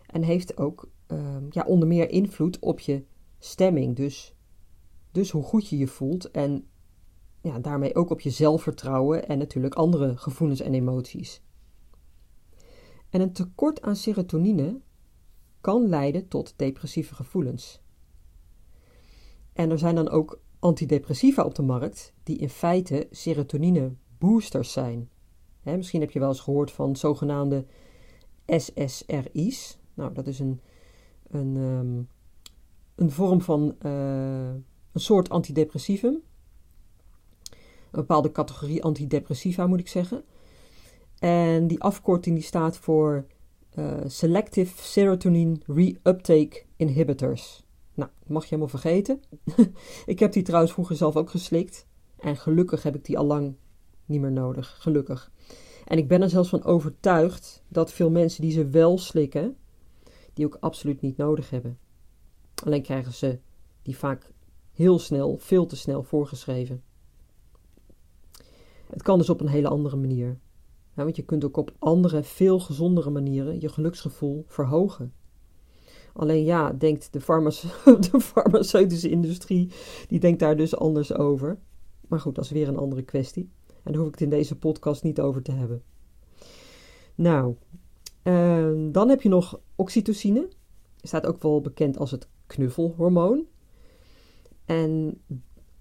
en 0.06 0.22
heeft 0.22 0.56
ook 0.56 0.90
uh, 1.08 1.36
ja, 1.50 1.64
onder 1.64 1.88
meer 1.88 2.10
invloed 2.10 2.58
op 2.58 2.80
je 2.80 3.04
stemming. 3.38 3.96
Dus, 3.96 4.34
dus 5.12 5.30
hoe 5.30 5.42
goed 5.42 5.68
je 5.68 5.78
je 5.78 5.86
voelt 5.86 6.30
en 6.30 6.66
ja, 7.40 7.58
daarmee 7.58 7.94
ook 7.94 8.10
op 8.10 8.20
je 8.20 8.30
zelfvertrouwen 8.30 9.28
en 9.28 9.38
natuurlijk 9.38 9.74
andere 9.74 10.16
gevoelens 10.16 10.60
en 10.60 10.74
emoties. 10.74 11.42
En 13.10 13.20
een 13.20 13.32
tekort 13.32 13.82
aan 13.82 13.96
serotonine 13.96 14.80
kan 15.60 15.88
leiden 15.88 16.28
tot 16.28 16.54
depressieve 16.56 17.14
gevoelens. 17.14 17.80
En 19.52 19.70
er 19.70 19.78
zijn 19.78 19.94
dan 19.94 20.08
ook 20.08 20.40
antidepressiva 20.58 21.44
op 21.44 21.54
de 21.54 21.62
markt 21.62 22.14
die 22.22 22.36
in 22.36 22.48
feite 22.48 23.08
serotonine 23.10 23.96
boosters 24.18 24.72
zijn. 24.72 25.08
misschien 25.62 26.00
heb 26.00 26.10
je 26.10 26.18
wel 26.18 26.28
eens 26.28 26.40
gehoord 26.40 26.70
van 26.70 26.96
zogenaamde 26.96 27.66
SSRI's. 28.46 29.78
Nou, 29.94 30.12
dat 30.12 30.26
is 30.26 30.38
een, 30.38 30.60
een, 31.30 31.56
ehm, 31.56 32.02
een 32.94 33.10
vorm 33.10 33.40
van 33.40 33.76
uh, 33.82 34.54
een 34.92 35.00
soort 35.00 35.28
antidepressivum. 35.28 36.22
Een 37.90 38.02
bepaalde 38.02 38.32
categorie 38.32 38.84
antidepressiva 38.84 39.66
moet 39.66 39.80
ik 39.80 39.88
zeggen. 39.88 40.24
En 41.18 41.66
die 41.66 41.82
afkorting 41.82 42.36
die 42.36 42.44
staat 42.44 42.76
voor 42.76 43.26
uh, 43.78 43.96
Selective 44.06 44.82
Serotonin 44.82 45.62
Reuptake 45.66 46.62
Inhibitors. 46.76 47.64
Nou, 47.94 48.10
dat 48.18 48.28
mag 48.28 48.42
je 48.42 48.48
helemaal 48.48 48.80
vergeten. 48.80 49.20
ik 50.06 50.18
heb 50.18 50.32
die 50.32 50.42
trouwens 50.42 50.72
vroeger 50.72 50.96
zelf 50.96 51.16
ook 51.16 51.30
geslikt. 51.30 51.86
En 52.18 52.36
gelukkig 52.36 52.82
heb 52.82 52.94
ik 52.94 53.04
die 53.04 53.18
al 53.18 53.24
lang 53.24 53.56
niet 54.06 54.20
meer 54.20 54.32
nodig. 54.32 54.76
Gelukkig. 54.80 55.30
En 55.84 55.98
ik 55.98 56.08
ben 56.08 56.22
er 56.22 56.30
zelfs 56.30 56.48
van 56.48 56.64
overtuigd 56.64 57.62
dat 57.68 57.92
veel 57.92 58.10
mensen 58.10 58.42
die 58.42 58.52
ze 58.52 58.68
wel 58.68 58.98
slikken, 58.98 59.56
die 60.34 60.46
ook 60.46 60.56
absoluut 60.60 61.00
niet 61.00 61.16
nodig 61.16 61.50
hebben. 61.50 61.78
Alleen 62.64 62.82
krijgen 62.82 63.12
ze 63.12 63.38
die 63.82 63.96
vaak 63.96 64.32
heel 64.72 64.98
snel, 64.98 65.36
veel 65.38 65.66
te 65.66 65.76
snel 65.76 66.02
voorgeschreven. 66.02 66.82
Het 68.86 69.02
kan 69.02 69.18
dus 69.18 69.30
op 69.30 69.40
een 69.40 69.48
hele 69.48 69.68
andere 69.68 69.96
manier. 69.96 70.38
want 70.94 71.16
je 71.16 71.22
kunt 71.22 71.44
ook 71.44 71.56
op 71.56 71.74
andere, 71.78 72.22
veel 72.22 72.60
gezondere 72.60 73.10
manieren 73.10 73.60
je 73.60 73.68
geluksgevoel 73.68 74.44
verhogen. 74.46 75.12
Alleen 76.12 76.44
ja, 76.44 76.72
denkt 76.72 77.12
de, 77.12 77.18
de 78.10 78.20
farmaceutische 78.20 79.10
industrie, 79.10 79.70
die 80.08 80.20
denkt 80.20 80.40
daar 80.40 80.56
dus 80.56 80.76
anders 80.76 81.14
over. 81.14 81.58
Maar 82.08 82.20
goed, 82.20 82.34
dat 82.34 82.44
is 82.44 82.50
weer 82.50 82.68
een 82.68 82.76
andere 82.76 83.02
kwestie. 83.02 83.50
En 83.86 83.92
daar 83.92 84.00
hoef 84.00 84.06
ik 84.06 84.18
het 84.18 84.22
in 84.22 84.30
deze 84.38 84.58
podcast 84.58 85.02
niet 85.02 85.20
over 85.20 85.42
te 85.42 85.52
hebben. 85.52 85.82
Nou, 87.14 87.54
uh, 88.22 88.92
dan 88.92 89.08
heb 89.08 89.22
je 89.22 89.28
nog 89.28 89.60
oxytocine. 89.76 90.48
Staat 91.02 91.26
ook 91.26 91.42
wel 91.42 91.60
bekend 91.60 91.98
als 91.98 92.10
het 92.10 92.28
knuffelhormoon. 92.46 93.46
En 94.64 95.20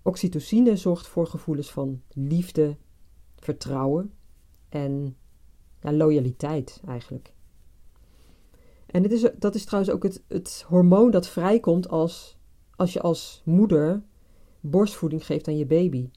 oxytocine 0.01 0.75
zorgt 0.77 1.07
voor 1.07 1.27
gevoelens 1.27 1.71
van 1.71 2.01
liefde, 2.13 2.77
vertrouwen 3.35 4.13
en 4.69 5.17
ja, 5.81 5.93
loyaliteit 5.93 6.81
eigenlijk. 6.87 7.33
En 8.85 9.01
dit 9.01 9.11
is, 9.11 9.29
dat 9.39 9.55
is 9.55 9.65
trouwens 9.65 9.93
ook 9.93 10.03
het, 10.03 10.23
het 10.27 10.65
hormoon 10.67 11.11
dat 11.11 11.27
vrijkomt 11.27 11.89
als, 11.89 12.37
als 12.75 12.93
je 12.93 13.01
als 13.01 13.41
moeder 13.45 14.03
borstvoeding 14.59 15.25
geeft 15.25 15.47
aan 15.47 15.57
je 15.57 15.65
baby. 15.65 16.09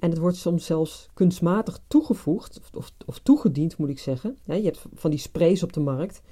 En 0.00 0.10
het 0.10 0.18
wordt 0.18 0.36
soms 0.36 0.66
zelfs 0.66 1.08
kunstmatig 1.14 1.80
toegevoegd, 1.86 2.60
of, 2.74 2.92
of 3.06 3.18
toegediend 3.18 3.76
moet 3.76 3.88
ik 3.88 3.98
zeggen. 3.98 4.36
je 4.44 4.52
hebt 4.52 4.84
van 4.94 5.10
die 5.10 5.18
sprays 5.18 5.62
op 5.62 5.72
de 5.72 5.80
markt. 5.80 6.22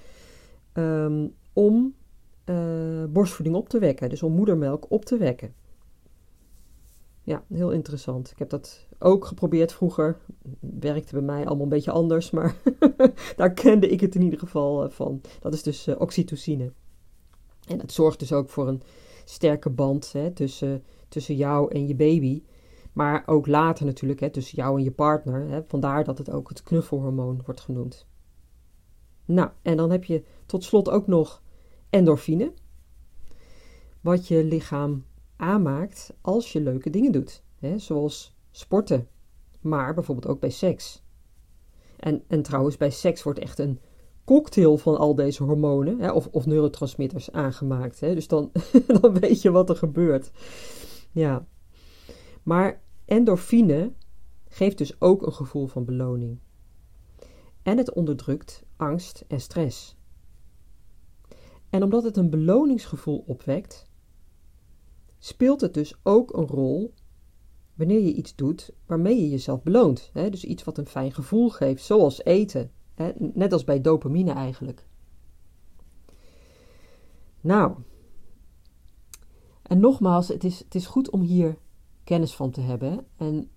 Ehm, 0.72 1.26
om 1.52 1.94
uh, 2.44 3.04
borstvoeding 3.08 3.56
op 3.56 3.68
te 3.68 3.78
wekken, 3.78 4.08
dus 4.08 4.22
om 4.22 4.32
moedermelk 4.32 4.90
op 4.90 5.04
te 5.04 5.16
wekken. 5.16 5.54
Ja, 7.22 7.44
heel 7.48 7.70
interessant. 7.70 8.30
Ik 8.30 8.38
heb 8.38 8.50
dat 8.50 8.87
ook 8.98 9.25
geprobeerd 9.25 9.72
vroeger. 9.72 10.18
Werkte 10.60 11.12
bij 11.12 11.22
mij 11.22 11.46
allemaal 11.46 11.62
een 11.62 11.68
beetje 11.68 11.90
anders, 11.90 12.30
maar 12.30 12.56
daar 13.37 13.52
kende 13.52 13.88
ik 13.88 14.00
het 14.00 14.14
in 14.14 14.22
ieder 14.22 14.38
geval 14.38 14.84
eh, 14.84 14.90
van. 14.90 15.20
Dat 15.40 15.54
is 15.54 15.62
dus 15.62 15.88
uh, 15.88 16.00
oxytocine. 16.00 16.72
En 17.66 17.78
dat 17.78 17.92
zorgt 17.92 18.18
dus 18.18 18.32
ook 18.32 18.48
voor 18.48 18.68
een 18.68 18.82
sterke 19.25 19.70
band 19.70 20.12
hè, 20.12 20.30
tussen, 20.30 20.82
tussen 21.08 21.37
jou 21.37 21.72
en 21.72 21.87
je 21.87 21.94
baby. 21.94 22.42
Maar 22.99 23.23
ook 23.26 23.47
later 23.47 23.87
natuurlijk, 23.87 24.21
hè, 24.21 24.31
tussen 24.31 24.57
jou 24.57 24.78
en 24.78 24.85
je 24.85 24.90
partner. 24.90 25.49
Hè, 25.49 25.62
vandaar 25.67 26.05
dat 26.05 26.19
het 26.19 26.31
ook 26.31 26.49
het 26.49 26.62
knuffelhormoon 26.62 27.43
wordt 27.45 27.61
genoemd. 27.61 28.07
Nou, 29.25 29.50
en 29.62 29.76
dan 29.76 29.90
heb 29.90 30.05
je 30.05 30.25
tot 30.47 30.64
slot 30.64 30.90
ook 30.90 31.07
nog 31.07 31.43
endorfine. 31.90 32.52
Wat 34.00 34.28
je 34.28 34.45
lichaam 34.45 35.05
aanmaakt 35.37 36.14
als 36.21 36.52
je 36.52 36.61
leuke 36.61 36.90
dingen 36.90 37.12
doet. 37.12 37.43
Hè, 37.59 37.78
zoals 37.78 38.37
sporten, 38.50 39.09
maar 39.61 39.95
bijvoorbeeld 39.95 40.26
ook 40.26 40.40
bij 40.40 40.50
seks. 40.50 41.02
En, 41.97 42.23
en 42.26 42.43
trouwens, 42.43 42.76
bij 42.76 42.90
seks 42.90 43.23
wordt 43.23 43.38
echt 43.38 43.59
een 43.59 43.81
cocktail 44.25 44.76
van 44.76 44.97
al 44.97 45.14
deze 45.14 45.43
hormonen 45.43 45.99
hè, 45.99 46.11
of, 46.11 46.28
of 46.31 46.47
neurotransmitters 46.47 47.33
aangemaakt. 47.33 48.00
Hè. 48.00 48.14
Dus 48.14 48.28
dan, 48.28 48.52
dan 49.00 49.19
weet 49.21 49.43
je 49.43 49.50
wat 49.50 49.71
er 49.71 49.76
gebeurt. 49.76 50.31
Ja. 51.12 51.47
Maar 52.43 52.87
endorfine 53.08 53.92
geeft 54.48 54.78
dus 54.78 55.00
ook 55.00 55.26
een 55.26 55.32
gevoel 55.32 55.66
van 55.66 55.84
beloning. 55.84 56.38
En 57.62 57.78
het 57.78 57.92
onderdrukt 57.92 58.64
angst 58.76 59.24
en 59.28 59.40
stress. 59.40 59.96
En 61.70 61.82
omdat 61.82 62.02
het 62.02 62.16
een 62.16 62.30
beloningsgevoel 62.30 63.24
opwekt, 63.26 63.86
speelt 65.18 65.60
het 65.60 65.74
dus 65.74 65.94
ook 66.02 66.36
een 66.36 66.46
rol 66.46 66.94
wanneer 67.74 68.00
je 68.00 68.12
iets 68.12 68.34
doet 68.34 68.70
waarmee 68.86 69.20
je 69.20 69.28
jezelf 69.28 69.62
beloont. 69.62 70.10
Dus 70.12 70.44
iets 70.44 70.64
wat 70.64 70.78
een 70.78 70.86
fijn 70.86 71.12
gevoel 71.12 71.48
geeft, 71.50 71.84
zoals 71.84 72.24
eten. 72.24 72.70
Net 73.16 73.52
als 73.52 73.64
bij 73.64 73.80
dopamine 73.80 74.32
eigenlijk. 74.32 74.86
Nou, 77.40 77.76
en 79.62 79.80
nogmaals, 79.80 80.28
het 80.28 80.44
is, 80.44 80.58
het 80.58 80.74
is 80.74 80.86
goed 80.86 81.10
om 81.10 81.20
hier 81.20 81.58
kennis 82.08 82.34
van 82.34 82.50
te 82.50 82.60
hebben. 82.60 83.06
En 83.16 83.50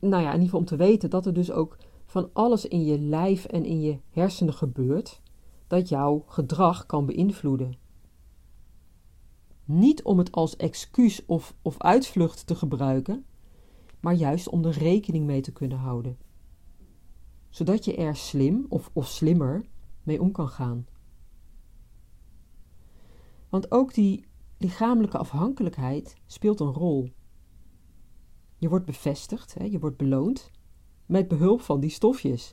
nou 0.00 0.22
ja, 0.22 0.28
in 0.28 0.32
ieder 0.32 0.44
geval 0.44 0.58
om 0.58 0.64
te 0.64 0.76
weten 0.76 1.10
dat 1.10 1.26
er 1.26 1.32
dus 1.32 1.50
ook 1.50 1.76
van 2.04 2.30
alles 2.32 2.66
in 2.66 2.84
je 2.84 2.98
lijf 2.98 3.44
en 3.44 3.64
in 3.64 3.80
je 3.80 3.98
hersenen 4.10 4.54
gebeurt 4.54 5.20
dat 5.66 5.88
jouw 5.88 6.24
gedrag 6.26 6.86
kan 6.86 7.06
beïnvloeden. 7.06 7.78
Niet 9.64 10.02
om 10.02 10.18
het 10.18 10.32
als 10.32 10.56
excuus 10.56 11.26
of, 11.26 11.54
of 11.62 11.78
uitvlucht 11.78 12.46
te 12.46 12.54
gebruiken, 12.54 13.24
maar 14.00 14.14
juist 14.14 14.48
om 14.48 14.64
er 14.64 14.78
rekening 14.78 15.26
mee 15.26 15.40
te 15.40 15.52
kunnen 15.52 15.78
houden. 15.78 16.18
Zodat 17.48 17.84
je 17.84 17.96
er 17.96 18.16
slim 18.16 18.66
of, 18.68 18.90
of 18.92 19.06
slimmer 19.06 19.64
mee 20.02 20.20
om 20.20 20.32
kan 20.32 20.48
gaan. 20.48 20.86
Want 23.48 23.70
ook 23.70 23.94
die 23.94 24.28
lichamelijke 24.60 25.18
afhankelijkheid 25.18 26.16
speelt 26.26 26.60
een 26.60 26.72
rol. 26.72 27.12
Je 28.56 28.68
wordt 28.68 28.86
bevestigd, 28.86 29.54
hè, 29.54 29.64
je 29.64 29.78
wordt 29.78 29.96
beloond 29.96 30.50
met 31.06 31.28
behulp 31.28 31.60
van 31.60 31.80
die 31.80 31.90
stofjes. 31.90 32.52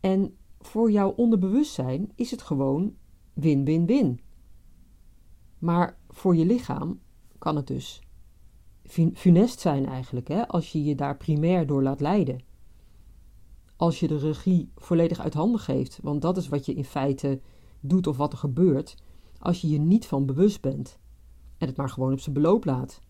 En 0.00 0.36
voor 0.58 0.90
jouw 0.90 1.10
onderbewustzijn 1.10 2.12
is 2.14 2.30
het 2.30 2.42
gewoon 2.42 2.96
win-win-win. 3.32 4.20
Maar 5.58 5.98
voor 6.08 6.36
je 6.36 6.46
lichaam 6.46 7.00
kan 7.38 7.56
het 7.56 7.66
dus 7.66 8.02
funest 9.14 9.60
zijn 9.60 9.86
eigenlijk, 9.86 10.28
hè, 10.28 10.48
als 10.48 10.72
je 10.72 10.84
je 10.84 10.94
daar 10.94 11.16
primair 11.16 11.66
door 11.66 11.82
laat 11.82 12.00
leiden. 12.00 12.42
Als 13.76 14.00
je 14.00 14.08
de 14.08 14.18
regie 14.18 14.70
volledig 14.76 15.20
uit 15.20 15.34
handen 15.34 15.60
geeft, 15.60 15.98
want 16.02 16.22
dat 16.22 16.36
is 16.36 16.48
wat 16.48 16.66
je 16.66 16.74
in 16.74 16.84
feite 16.84 17.40
doet 17.80 18.06
of 18.06 18.16
wat 18.16 18.32
er 18.32 18.38
gebeurt 18.38 18.96
als 19.40 19.60
je 19.60 19.68
je 19.68 19.78
niet 19.78 20.06
van 20.06 20.26
bewust 20.26 20.60
bent 20.60 20.98
en 21.58 21.66
het 21.66 21.76
maar 21.76 21.88
gewoon 21.88 22.12
op 22.12 22.20
zijn 22.20 22.34
beloop 22.34 22.64
laat. 22.64 23.00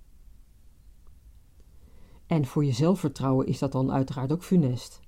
En 2.27 2.47
voor 2.47 2.65
je 2.65 2.73
zelfvertrouwen 2.73 3.47
is 3.47 3.59
dat 3.59 3.73
dan 3.73 3.93
uiteraard 3.93 4.33
ook 4.33 4.45
funest. 4.45 5.01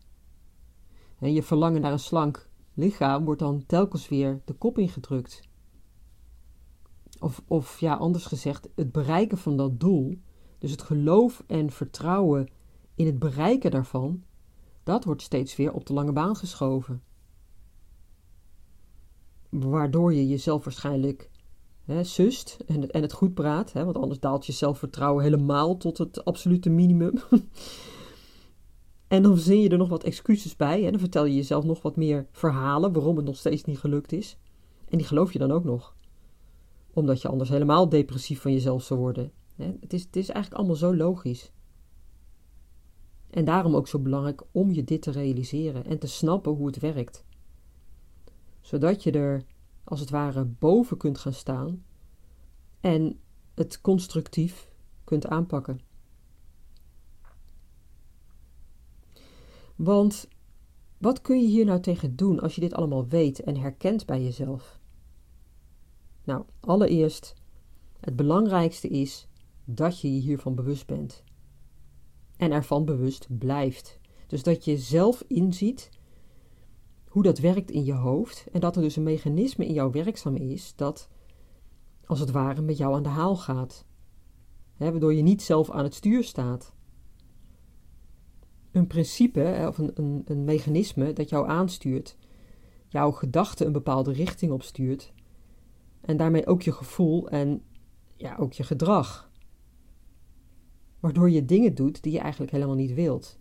En 1.18 1.32
je 1.32 1.42
verlangen 1.42 1.80
naar 1.80 1.92
een 1.92 1.98
slank 1.98 2.48
lichaam 2.74 3.24
wordt 3.24 3.40
dan 3.40 3.66
telkens 3.66 4.08
weer 4.08 4.40
de 4.44 4.52
kop 4.52 4.78
ingedrukt. 4.78 5.40
Of, 7.20 7.42
of 7.46 7.80
ja, 7.80 7.94
anders 7.94 8.26
gezegd, 8.26 8.68
het 8.74 8.92
bereiken 8.92 9.38
van 9.38 9.56
dat 9.56 9.80
doel, 9.80 10.18
dus 10.58 10.70
het 10.70 10.82
geloof 10.82 11.44
en 11.46 11.70
vertrouwen 11.70 12.48
in 12.94 13.06
het 13.06 13.18
bereiken 13.18 13.70
daarvan, 13.70 14.24
dat 14.82 15.04
wordt 15.04 15.22
steeds 15.22 15.56
weer 15.56 15.72
op 15.72 15.86
de 15.86 15.92
lange 15.92 16.12
baan 16.12 16.36
geschoven. 16.36 17.02
Waardoor 19.52 20.14
je 20.14 20.28
jezelf 20.28 20.64
waarschijnlijk 20.64 21.30
hè, 21.84 22.04
sust 22.04 22.58
en 22.66 22.90
en 22.90 23.02
het 23.02 23.12
goed 23.12 23.34
praat, 23.34 23.72
hè, 23.72 23.84
want 23.84 23.96
anders 23.96 24.20
daalt 24.20 24.46
je 24.46 24.52
zelfvertrouwen 24.52 25.22
helemaal 25.22 25.76
tot 25.76 25.98
het 25.98 26.24
absolute 26.24 26.70
minimum. 26.70 27.14
en 29.08 29.22
dan 29.22 29.34
verzin 29.34 29.60
je 29.60 29.68
er 29.68 29.78
nog 29.78 29.88
wat 29.88 30.04
excuses 30.04 30.56
bij 30.56 30.84
en 30.84 30.90
dan 30.90 31.00
vertel 31.00 31.24
je 31.24 31.34
jezelf 31.34 31.64
nog 31.64 31.82
wat 31.82 31.96
meer 31.96 32.26
verhalen 32.30 32.92
waarom 32.92 33.16
het 33.16 33.24
nog 33.24 33.36
steeds 33.36 33.64
niet 33.64 33.78
gelukt 33.78 34.12
is. 34.12 34.36
En 34.88 34.98
die 34.98 35.06
geloof 35.06 35.32
je 35.32 35.38
dan 35.38 35.52
ook 35.52 35.64
nog 35.64 35.94
omdat 36.92 37.22
je 37.22 37.28
anders 37.28 37.50
helemaal 37.50 37.88
depressief 37.88 38.40
van 38.40 38.52
jezelf 38.52 38.82
zou 38.82 39.00
worden. 39.00 39.32
Het 39.56 39.92
is, 39.92 40.02
het 40.02 40.16
is 40.16 40.28
eigenlijk 40.28 40.54
allemaal 40.54 40.76
zo 40.76 40.96
logisch. 40.96 41.52
En 43.30 43.44
daarom 43.44 43.76
ook 43.76 43.88
zo 43.88 43.98
belangrijk 43.98 44.42
om 44.50 44.72
je 44.72 44.84
dit 44.84 45.02
te 45.02 45.10
realiseren 45.10 45.84
en 45.84 45.98
te 45.98 46.06
snappen 46.06 46.52
hoe 46.52 46.66
het 46.66 46.78
werkt. 46.78 47.24
Zodat 48.62 49.02
je 49.02 49.10
er 49.10 49.44
als 49.84 50.00
het 50.00 50.10
ware 50.10 50.44
boven 50.44 50.96
kunt 50.96 51.18
gaan 51.18 51.32
staan 51.32 51.84
en 52.80 53.20
het 53.54 53.80
constructief 53.80 54.72
kunt 55.04 55.26
aanpakken. 55.26 55.80
Want 59.76 60.28
wat 60.98 61.20
kun 61.20 61.40
je 61.40 61.48
hier 61.48 61.64
nou 61.64 61.80
tegen 61.80 62.16
doen 62.16 62.40
als 62.40 62.54
je 62.54 62.60
dit 62.60 62.74
allemaal 62.74 63.08
weet 63.08 63.40
en 63.40 63.56
herkent 63.56 64.06
bij 64.06 64.22
jezelf? 64.22 64.80
Nou, 66.24 66.44
allereerst, 66.60 67.34
het 68.00 68.16
belangrijkste 68.16 68.88
is 68.88 69.28
dat 69.64 70.00
je 70.00 70.14
je 70.14 70.20
hiervan 70.20 70.54
bewust 70.54 70.86
bent. 70.86 71.22
En 72.36 72.52
ervan 72.52 72.84
bewust 72.84 73.38
blijft. 73.38 73.98
Dus 74.26 74.42
dat 74.42 74.64
je 74.64 74.78
zelf 74.78 75.24
inziet 75.26 75.90
hoe 77.12 77.22
dat 77.22 77.38
werkt 77.38 77.70
in 77.70 77.84
je 77.84 77.92
hoofd 77.92 78.46
en 78.52 78.60
dat 78.60 78.76
er 78.76 78.82
dus 78.82 78.96
een 78.96 79.02
mechanisme 79.02 79.66
in 79.66 79.72
jou 79.72 79.90
werkzaam 79.90 80.36
is 80.36 80.72
dat 80.76 81.08
als 82.04 82.20
het 82.20 82.30
ware 82.30 82.60
met 82.60 82.76
jou 82.76 82.94
aan 82.94 83.02
de 83.02 83.08
haal 83.08 83.36
gaat. 83.36 83.86
Hè, 84.76 84.90
waardoor 84.90 85.14
je 85.14 85.22
niet 85.22 85.42
zelf 85.42 85.70
aan 85.70 85.84
het 85.84 85.94
stuur 85.94 86.24
staat. 86.24 86.74
Een 88.70 88.86
principe 88.86 89.64
of 89.68 89.78
een, 89.78 89.90
een, 89.94 90.22
een 90.24 90.44
mechanisme 90.44 91.12
dat 91.12 91.28
jou 91.28 91.48
aanstuurt, 91.48 92.16
jouw 92.88 93.10
gedachten 93.10 93.66
een 93.66 93.72
bepaalde 93.72 94.12
richting 94.12 94.52
opstuurt 94.52 95.12
en 96.00 96.16
daarmee 96.16 96.46
ook 96.46 96.62
je 96.62 96.72
gevoel 96.72 97.28
en 97.28 97.62
ja, 98.16 98.36
ook 98.36 98.52
je 98.52 98.62
gedrag. 98.62 99.30
Waardoor 101.00 101.30
je 101.30 101.44
dingen 101.44 101.74
doet 101.74 102.02
die 102.02 102.12
je 102.12 102.18
eigenlijk 102.18 102.52
helemaal 102.52 102.76
niet 102.76 102.94
wilt. 102.94 103.38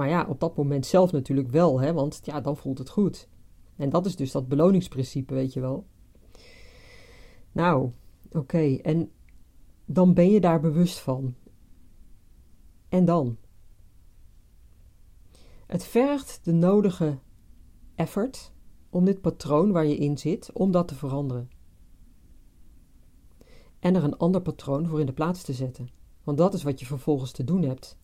Maar 0.00 0.08
ja, 0.08 0.26
op 0.28 0.40
dat 0.40 0.56
moment 0.56 0.86
zelf 0.86 1.12
natuurlijk 1.12 1.48
wel, 1.48 1.80
hè, 1.80 1.92
want 1.92 2.20
ja, 2.22 2.40
dan 2.40 2.56
voelt 2.56 2.78
het 2.78 2.88
goed. 2.88 3.28
En 3.76 3.90
dat 3.90 4.06
is 4.06 4.16
dus 4.16 4.32
dat 4.32 4.48
beloningsprincipe, 4.48 5.34
weet 5.34 5.52
je 5.52 5.60
wel. 5.60 5.86
Nou, 7.52 7.90
oké, 8.30 8.76
en 8.76 9.10
dan 9.84 10.14
ben 10.14 10.30
je 10.30 10.40
daar 10.40 10.60
bewust 10.60 10.98
van. 10.98 11.34
En 12.88 13.04
dan? 13.04 13.36
Het 15.66 15.84
vergt 15.84 16.40
de 16.44 16.52
nodige 16.52 17.18
effort 17.94 18.52
om 18.90 19.04
dit 19.04 19.20
patroon 19.20 19.72
waar 19.72 19.86
je 19.86 19.96
in 19.96 20.18
zit, 20.18 20.52
om 20.52 20.70
dat 20.70 20.88
te 20.88 20.94
veranderen. 20.94 21.50
En 23.78 23.94
er 23.94 24.04
een 24.04 24.16
ander 24.16 24.42
patroon 24.42 24.86
voor 24.86 25.00
in 25.00 25.06
de 25.06 25.12
plaats 25.12 25.42
te 25.42 25.52
zetten. 25.52 25.88
Want 26.24 26.38
dat 26.38 26.54
is 26.54 26.62
wat 26.62 26.80
je 26.80 26.86
vervolgens 26.86 27.32
te 27.32 27.44
doen 27.44 27.62
hebt. 27.62 27.98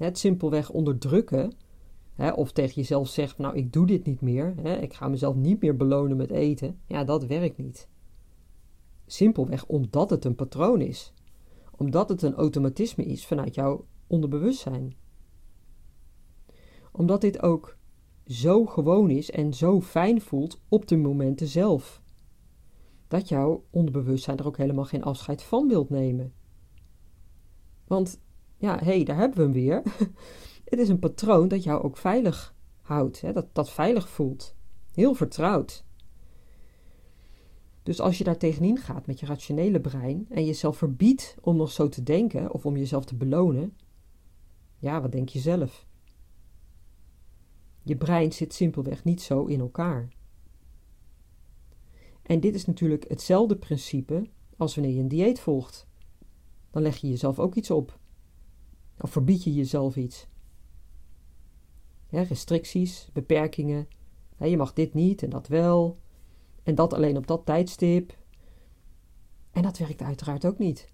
Het 0.00 0.18
simpelweg 0.18 0.70
onderdrukken, 0.70 1.52
hè, 2.14 2.30
of 2.30 2.52
tegen 2.52 2.74
jezelf 2.74 3.08
zegt: 3.08 3.38
Nou, 3.38 3.56
ik 3.56 3.72
doe 3.72 3.86
dit 3.86 4.04
niet 4.04 4.20
meer, 4.20 4.54
hè, 4.62 4.76
ik 4.76 4.94
ga 4.94 5.08
mezelf 5.08 5.34
niet 5.34 5.60
meer 5.60 5.76
belonen 5.76 6.16
met 6.16 6.30
eten, 6.30 6.80
ja, 6.86 7.04
dat 7.04 7.26
werkt 7.26 7.58
niet. 7.58 7.88
Simpelweg 9.06 9.66
omdat 9.66 10.10
het 10.10 10.24
een 10.24 10.34
patroon 10.34 10.80
is, 10.80 11.12
omdat 11.76 12.08
het 12.08 12.22
een 12.22 12.34
automatisme 12.34 13.04
is 13.04 13.26
vanuit 13.26 13.54
jouw 13.54 13.84
onderbewustzijn. 14.06 14.96
Omdat 16.92 17.20
dit 17.20 17.42
ook 17.42 17.76
zo 18.26 18.66
gewoon 18.66 19.10
is 19.10 19.30
en 19.30 19.54
zo 19.54 19.80
fijn 19.80 20.20
voelt 20.20 20.60
op 20.68 20.86
de 20.86 20.96
momenten 20.96 21.46
zelf. 21.46 22.02
Dat 23.08 23.28
jouw 23.28 23.64
onderbewustzijn 23.70 24.38
er 24.38 24.46
ook 24.46 24.56
helemaal 24.56 24.84
geen 24.84 25.04
afscheid 25.04 25.42
van 25.42 25.68
wilt 25.68 25.90
nemen. 25.90 26.32
Want 27.86 28.20
ja, 28.60 28.78
hé, 28.78 28.84
hey, 28.84 29.04
daar 29.04 29.16
hebben 29.16 29.36
we 29.36 29.42
hem 29.42 29.52
weer. 29.52 29.82
Het 30.70 30.78
is 30.78 30.88
een 30.88 30.98
patroon 30.98 31.48
dat 31.48 31.62
jou 31.62 31.82
ook 31.82 31.96
veilig 31.96 32.54
houdt, 32.80 33.20
hè? 33.20 33.32
Dat, 33.32 33.54
dat 33.54 33.70
veilig 33.70 34.08
voelt. 34.08 34.54
Heel 34.92 35.14
vertrouwd. 35.14 35.84
Dus 37.82 38.00
als 38.00 38.18
je 38.18 38.24
daar 38.24 38.36
tegenin 38.36 38.76
gaat 38.76 39.06
met 39.06 39.20
je 39.20 39.26
rationele 39.26 39.80
brein 39.80 40.26
en 40.28 40.44
jezelf 40.44 40.76
verbiedt 40.76 41.36
om 41.40 41.56
nog 41.56 41.72
zo 41.72 41.88
te 41.88 42.02
denken 42.02 42.52
of 42.52 42.66
om 42.66 42.76
jezelf 42.76 43.04
te 43.04 43.16
belonen, 43.16 43.76
ja, 44.78 45.00
wat 45.00 45.12
denk 45.12 45.28
je 45.28 45.38
zelf? 45.38 45.86
Je 47.82 47.96
brein 47.96 48.32
zit 48.32 48.54
simpelweg 48.54 49.04
niet 49.04 49.22
zo 49.22 49.44
in 49.44 49.60
elkaar. 49.60 50.08
En 52.22 52.40
dit 52.40 52.54
is 52.54 52.66
natuurlijk 52.66 53.08
hetzelfde 53.08 53.56
principe 53.56 54.22
als 54.56 54.74
wanneer 54.74 54.94
je 54.94 55.00
een 55.00 55.08
dieet 55.08 55.40
volgt. 55.40 55.86
Dan 56.70 56.82
leg 56.82 56.96
je 56.96 57.08
jezelf 57.08 57.38
ook 57.38 57.54
iets 57.54 57.70
op. 57.70 57.98
Of 59.00 59.10
verbied 59.10 59.44
je 59.44 59.54
jezelf 59.54 59.96
iets. 59.96 60.26
restricties, 62.08 63.08
beperkingen. 63.12 63.88
je 64.38 64.56
mag 64.56 64.72
dit 64.72 64.94
niet 64.94 65.22
en 65.22 65.30
dat 65.30 65.48
wel. 65.48 65.98
En 66.62 66.74
dat 66.74 66.92
alleen 66.92 67.16
op 67.16 67.26
dat 67.26 67.46
tijdstip. 67.46 68.18
En 69.50 69.62
dat 69.62 69.78
werkt 69.78 70.02
uiteraard 70.02 70.46
ook 70.46 70.58
niet. 70.58 70.88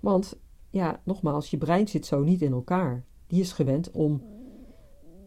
Want, 0.00 0.38
ja, 0.70 1.00
nogmaals, 1.04 1.50
je 1.50 1.58
brein 1.58 1.88
zit 1.88 2.06
zo 2.06 2.22
niet 2.22 2.42
in 2.42 2.52
elkaar. 2.52 3.04
Die 3.26 3.40
is 3.40 3.52
gewend 3.52 3.90
om 3.90 4.22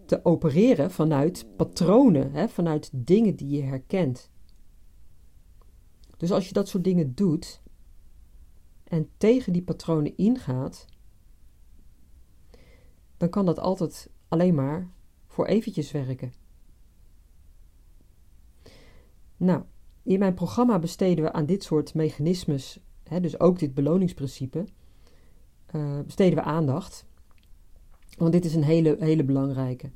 te 0.06 0.26
opereren 0.26 0.92
vanuit 0.92 1.48
patronen, 1.56 2.32
hè, 2.32 2.48
vanuit 2.48 2.90
dingen 2.94 3.36
die 3.36 3.50
je 3.50 3.62
herkent. 3.62 4.32
Dus 6.18 6.32
als 6.32 6.48
je 6.48 6.54
dat 6.54 6.68
soort 6.68 6.84
dingen 6.84 7.16
doet 7.16 7.62
en 8.84 9.10
tegen 9.18 9.54
die 9.54 9.64
patronen 9.64 10.18
ingaat, 10.18 10.86
dan 13.24 13.32
kan 13.32 13.46
dat 13.46 13.60
altijd 13.60 14.10
alleen 14.28 14.56
maar 14.56 14.92
voor 15.28 15.46
eventjes 15.46 15.92
werken. 15.92 16.34
Nou, 19.38 19.64
in 20.04 20.20
mijn 20.20 20.34
programma 20.34 20.80
besteden 20.80 21.24
we 21.24 21.32
aan 21.32 21.46
dit 21.46 21.64
soort 21.64 21.94
mechanismes, 21.94 22.80
hè, 23.04 23.20
dus 23.20 23.40
ook 23.40 23.60
dit 23.60 23.74
beloningsprincipe, 23.74 24.66
uh, 25.76 26.00
besteden 26.00 26.36
we 26.36 26.42
aandacht. 26.44 27.06
Want 28.18 28.32
dit 28.32 28.46
is 28.46 28.56
een 28.56 28.64
hele, 28.64 28.96
hele 29.00 29.24
belangrijke. 29.24 29.92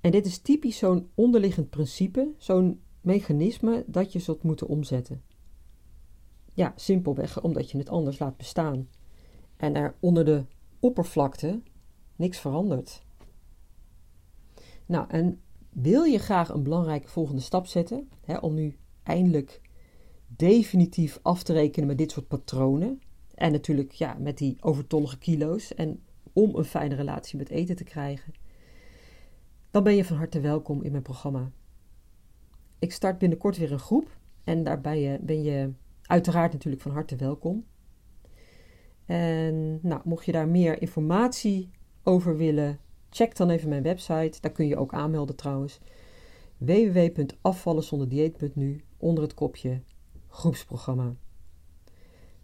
En 0.00 0.10
dit 0.10 0.26
is 0.26 0.38
typisch 0.38 0.78
zo'n 0.78 1.10
onderliggend 1.14 1.70
principe, 1.70 2.32
zo'n 2.38 2.80
mechanisme 3.00 3.84
dat 3.86 4.12
je 4.12 4.18
zult 4.18 4.42
moeten 4.42 4.66
omzetten. 4.66 5.22
Ja, 6.54 6.72
simpelweg 6.76 7.42
omdat 7.42 7.70
je 7.70 7.78
het 7.78 7.88
anders 7.88 8.18
laat 8.18 8.36
bestaan. 8.36 8.88
En 9.56 9.74
er 9.74 9.94
onder 10.00 10.24
de 10.24 10.44
oppervlakte 10.78 11.60
niks 12.16 12.38
verandert. 12.38 13.02
Nou, 14.86 15.08
en 15.08 15.40
wil 15.70 16.02
je 16.02 16.18
graag 16.18 16.48
een 16.48 16.62
belangrijke 16.62 17.08
volgende 17.08 17.42
stap 17.42 17.66
zetten, 17.66 18.08
hè, 18.24 18.36
om 18.36 18.54
nu 18.54 18.76
eindelijk 19.02 19.60
definitief 20.26 21.18
af 21.22 21.42
te 21.42 21.52
rekenen 21.52 21.88
met 21.88 21.98
dit 21.98 22.10
soort 22.10 22.28
patronen, 22.28 23.00
en 23.34 23.52
natuurlijk 23.52 23.92
ja, 23.92 24.16
met 24.18 24.38
die 24.38 24.56
overtollige 24.60 25.18
kilo's, 25.18 25.74
en 25.74 26.02
om 26.32 26.54
een 26.54 26.64
fijne 26.64 26.94
relatie 26.94 27.38
met 27.38 27.48
eten 27.48 27.76
te 27.76 27.84
krijgen, 27.84 28.32
dan 29.70 29.82
ben 29.82 29.94
je 29.94 30.04
van 30.04 30.16
harte 30.16 30.40
welkom 30.40 30.82
in 30.82 30.90
mijn 30.90 31.02
programma. 31.02 31.50
Ik 32.78 32.92
start 32.92 33.18
binnenkort 33.18 33.56
weer 33.56 33.72
een 33.72 33.78
groep 33.78 34.18
en 34.44 34.64
daarbij 34.64 35.18
ben 35.22 35.42
je 35.42 35.72
uiteraard 36.02 36.52
natuurlijk 36.52 36.82
van 36.82 36.92
harte 36.92 37.16
welkom. 37.16 37.64
En 39.04 39.78
nou, 39.82 40.00
mocht 40.04 40.24
je 40.24 40.32
daar 40.32 40.48
meer 40.48 40.80
informatie 40.80 41.70
over 42.02 42.36
willen, 42.36 42.78
check 43.10 43.36
dan 43.36 43.50
even 43.50 43.68
mijn 43.68 43.82
website. 43.82 44.40
Daar 44.40 44.52
kun 44.52 44.66
je 44.66 44.76
ook 44.76 44.94
aanmelden 44.94 45.36
trouwens. 45.36 45.80
www.afvallenzonderdieet.nu 46.58 48.84
onder 48.96 49.22
het 49.22 49.34
kopje 49.34 49.80
groepsprogramma. 50.28 51.14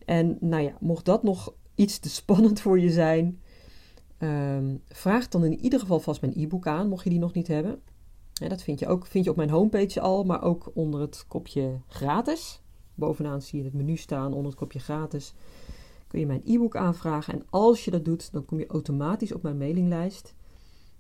En 0.05 0.37
nou 0.41 0.63
ja, 0.63 0.77
mocht 0.81 1.05
dat 1.05 1.23
nog 1.23 1.55
iets 1.75 1.99
te 1.99 2.09
spannend 2.09 2.61
voor 2.61 2.81
je 2.81 2.91
zijn, 2.91 3.41
ehm, 4.19 4.77
vraag 4.89 5.29
dan 5.29 5.45
in 5.45 5.61
ieder 5.61 5.81
geval 5.81 6.01
vast 6.01 6.21
mijn 6.21 6.33
e-book 6.37 6.67
aan, 6.67 6.89
mocht 6.89 7.05
je 7.05 7.11
die 7.11 7.19
nog 7.19 7.33
niet 7.33 7.49
hebben. 7.49 7.83
dat 8.49 8.63
vind 8.63 8.79
je, 8.79 8.87
ook, 8.87 9.07
vind 9.07 9.25
je 9.25 9.31
op 9.31 9.37
mijn 9.37 9.51
homepage 9.51 10.01
al, 10.01 10.25
maar 10.25 10.43
ook 10.43 10.71
onder 10.75 11.01
het 11.01 11.25
kopje 11.29 11.81
gratis. 11.87 12.63
Bovenaan 12.95 13.43
zie 13.43 13.59
je 13.59 13.65
het 13.65 13.75
menu 13.75 13.97
staan 13.97 14.33
onder 14.33 14.51
het 14.51 14.61
kopje 14.61 14.79
gratis. 14.79 15.35
Kun 16.09 16.21
je 16.21 16.27
mijn 16.27 16.43
e-book 16.45 16.77
aanvragen 16.77 17.35
en 17.35 17.47
als 17.51 17.85
je 17.85 17.91
dat 17.91 18.05
doet, 18.05 18.33
dan 18.33 18.45
kom 18.45 18.59
je 18.59 18.67
automatisch 18.67 19.33
op 19.33 19.43
mijn 19.43 19.59
mailinglijst. 19.59 20.35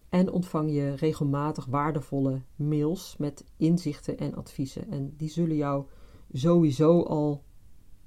En 0.08 0.30
ontvang 0.30 0.70
je 0.70 0.94
regelmatig 0.94 1.66
waardevolle 1.66 2.42
mails 2.56 3.16
met 3.16 3.44
inzichten 3.56 4.18
en 4.18 4.34
adviezen. 4.34 4.90
En 4.90 5.14
die 5.16 5.28
zullen 5.28 5.56
jou 5.56 5.86
sowieso 6.32 7.02
al 7.02 7.44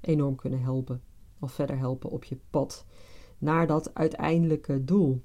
enorm 0.00 0.36
kunnen 0.36 0.62
helpen. 0.62 1.02
Of 1.40 1.52
verder 1.52 1.78
helpen 1.78 2.10
op 2.10 2.24
je 2.24 2.38
pad 2.50 2.86
naar 3.38 3.66
dat 3.66 3.94
uiteindelijke 3.94 4.84
doel. 4.84 5.22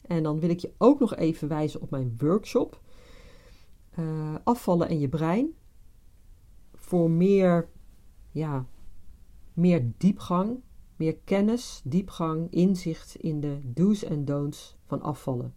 En 0.00 0.22
dan 0.22 0.40
wil 0.40 0.50
ik 0.50 0.58
je 0.58 0.72
ook 0.78 1.00
nog 1.00 1.16
even 1.16 1.48
wijzen 1.48 1.80
op 1.80 1.90
mijn 1.90 2.14
workshop. 2.18 2.80
Uh, 3.98 4.34
afvallen 4.44 4.88
en 4.88 4.98
je 4.98 5.08
brein. 5.08 5.54
Voor 6.74 7.10
meer, 7.10 7.68
ja, 8.30 8.66
meer 9.52 9.92
diepgang, 9.96 10.60
meer 10.96 11.16
kennis, 11.24 11.80
diepgang, 11.84 12.50
inzicht 12.50 13.14
in 13.14 13.40
de 13.40 13.60
do's 13.62 14.04
en 14.04 14.24
don'ts 14.24 14.76
van 14.84 15.02
afvallen. 15.02 15.54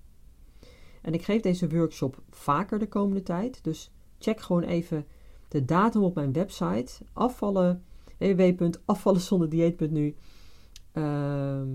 En 1.01 1.13
ik 1.13 1.23
geef 1.23 1.41
deze 1.41 1.69
workshop 1.69 2.21
vaker 2.29 2.79
de 2.79 2.87
komende 2.87 3.23
tijd. 3.23 3.63
Dus 3.63 3.91
check 4.17 4.39
gewoon 4.39 4.63
even 4.63 5.05
de 5.47 5.65
datum 5.65 6.03
op 6.03 6.15
mijn 6.15 6.33
website. 6.33 7.03
Afvallen, 7.13 7.83
www.afvallenzonderdieet.nu 8.17 10.15
ehm, 10.91 11.69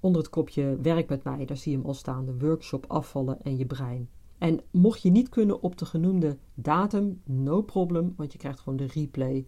Onder 0.00 0.20
het 0.20 0.30
kopje 0.30 0.78
werk 0.82 1.08
met 1.08 1.24
mij, 1.24 1.44
daar 1.44 1.56
zie 1.56 1.72
je 1.72 1.78
hem 1.78 1.86
al 1.86 1.94
staan. 1.94 2.24
De 2.24 2.38
workshop 2.38 2.84
afvallen 2.88 3.42
en 3.42 3.56
je 3.56 3.66
brein. 3.66 4.08
En 4.38 4.60
mocht 4.70 5.02
je 5.02 5.10
niet 5.10 5.28
kunnen 5.28 5.62
op 5.62 5.78
de 5.78 5.84
genoemde 5.84 6.38
datum, 6.54 7.20
no 7.24 7.62
problem, 7.62 8.14
want 8.16 8.32
je 8.32 8.38
krijgt 8.38 8.60
gewoon 8.60 8.78
de 8.78 8.86
replay. 8.86 9.46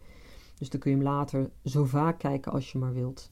Dus 0.61 0.71
dan 0.71 0.81
kun 0.81 0.91
je 0.91 0.97
hem 0.97 1.07
later 1.07 1.51
zo 1.65 1.85
vaak 1.85 2.19
kijken 2.19 2.53
als 2.53 2.73
je 2.73 2.79
maar 2.79 2.93
wilt. 2.93 3.31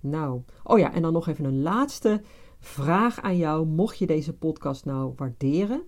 Nou, 0.00 0.42
oh 0.62 0.78
ja, 0.78 0.92
en 0.92 1.02
dan 1.02 1.12
nog 1.12 1.28
even 1.28 1.44
een 1.44 1.62
laatste 1.62 2.22
vraag 2.58 3.20
aan 3.20 3.36
jou. 3.36 3.66
Mocht 3.66 3.98
je 3.98 4.06
deze 4.06 4.32
podcast 4.32 4.84
nou 4.84 5.12
waarderen, 5.16 5.82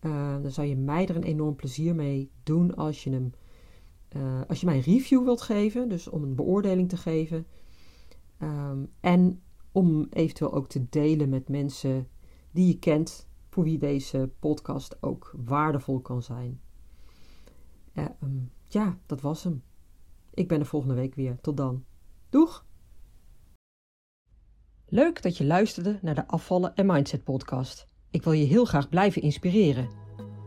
uh, 0.00 0.42
dan 0.42 0.50
zou 0.50 0.66
je 0.66 0.76
mij 0.76 1.06
er 1.06 1.16
een 1.16 1.22
enorm 1.22 1.54
plezier 1.54 1.94
mee 1.94 2.30
doen 2.42 2.74
als 2.74 3.04
je 3.04 3.10
hem, 3.10 3.32
uh, 4.16 4.40
als 4.48 4.60
je 4.60 4.66
mij 4.66 4.76
een 4.76 4.82
review 4.82 5.24
wilt 5.24 5.42
geven, 5.42 5.88
dus 5.88 6.08
om 6.08 6.22
een 6.22 6.34
beoordeling 6.34 6.88
te 6.88 6.96
geven. 6.96 7.46
Um, 8.42 8.90
en 9.00 9.42
om 9.72 10.06
eventueel 10.10 10.52
ook 10.52 10.68
te 10.68 10.88
delen 10.88 11.28
met 11.28 11.48
mensen 11.48 12.08
die 12.50 12.66
je 12.66 12.78
kent, 12.78 13.28
voor 13.48 13.64
wie 13.64 13.78
deze 13.78 14.30
podcast 14.38 14.96
ook 15.00 15.34
waardevol 15.44 16.00
kan 16.00 16.22
zijn. 16.22 16.60
Uh, 17.94 18.04
um, 18.22 18.50
ja, 18.68 18.98
dat 19.06 19.20
was 19.20 19.44
hem. 19.44 19.62
Ik 20.34 20.48
ben 20.48 20.60
er 20.60 20.66
volgende 20.66 20.94
week 20.94 21.14
weer. 21.14 21.36
Tot 21.40 21.56
dan. 21.56 21.84
Doeg! 22.30 22.64
Leuk 24.86 25.22
dat 25.22 25.36
je 25.36 25.44
luisterde 25.44 25.98
naar 26.02 26.14
de 26.14 26.26
Afvallen 26.26 26.74
en 26.74 26.86
Mindset 26.86 27.24
podcast. 27.24 27.88
Ik 28.10 28.22
wil 28.22 28.32
je 28.32 28.44
heel 28.44 28.64
graag 28.64 28.88
blijven 28.88 29.22
inspireren. 29.22 29.88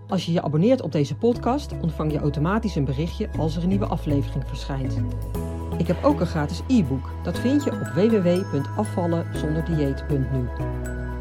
Als 0.07 0.25
je 0.25 0.31
je 0.31 0.41
abonneert 0.41 0.81
op 0.81 0.91
deze 0.91 1.15
podcast, 1.15 1.71
ontvang 1.81 2.11
je 2.11 2.19
automatisch 2.19 2.75
een 2.75 2.85
berichtje 2.85 3.29
als 3.37 3.55
er 3.55 3.63
een 3.63 3.69
nieuwe 3.69 3.85
aflevering 3.85 4.47
verschijnt. 4.47 5.01
Ik 5.77 5.87
heb 5.87 6.03
ook 6.03 6.19
een 6.19 6.27
gratis 6.27 6.61
e-book. 6.67 7.09
Dat 7.23 7.39
vind 7.39 7.63
je 7.63 7.71
op 7.71 7.79
www.afvallenzonderdieet.nu. 7.79 10.49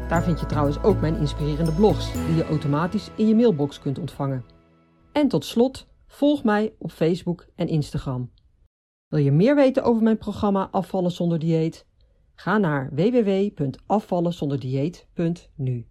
Daar 0.07 0.23
vind 0.23 0.39
je 0.39 0.45
trouwens 0.45 0.83
ook 0.83 1.01
mijn 1.01 1.17
inspirerende 1.17 1.71
blogs, 1.71 2.13
die 2.13 2.35
je 2.35 2.45
automatisch 2.45 3.09
in 3.15 3.27
je 3.27 3.35
mailbox 3.35 3.79
kunt 3.79 3.99
ontvangen. 3.99 4.45
En 5.11 5.27
tot 5.27 5.45
slot, 5.45 5.87
volg 6.07 6.43
mij 6.43 6.73
op 6.79 6.91
Facebook 6.91 7.47
en 7.55 7.67
Instagram. 7.67 8.31
Wil 9.07 9.19
je 9.19 9.31
meer 9.31 9.55
weten 9.55 9.83
over 9.83 10.03
mijn 10.03 10.17
programma 10.17 10.67
Afvallen 10.71 11.11
zonder 11.11 11.39
dieet? 11.39 11.85
Ga 12.35 12.57
naar 12.57 12.89
www.afvallenzonderdieet.nu. 12.93 15.87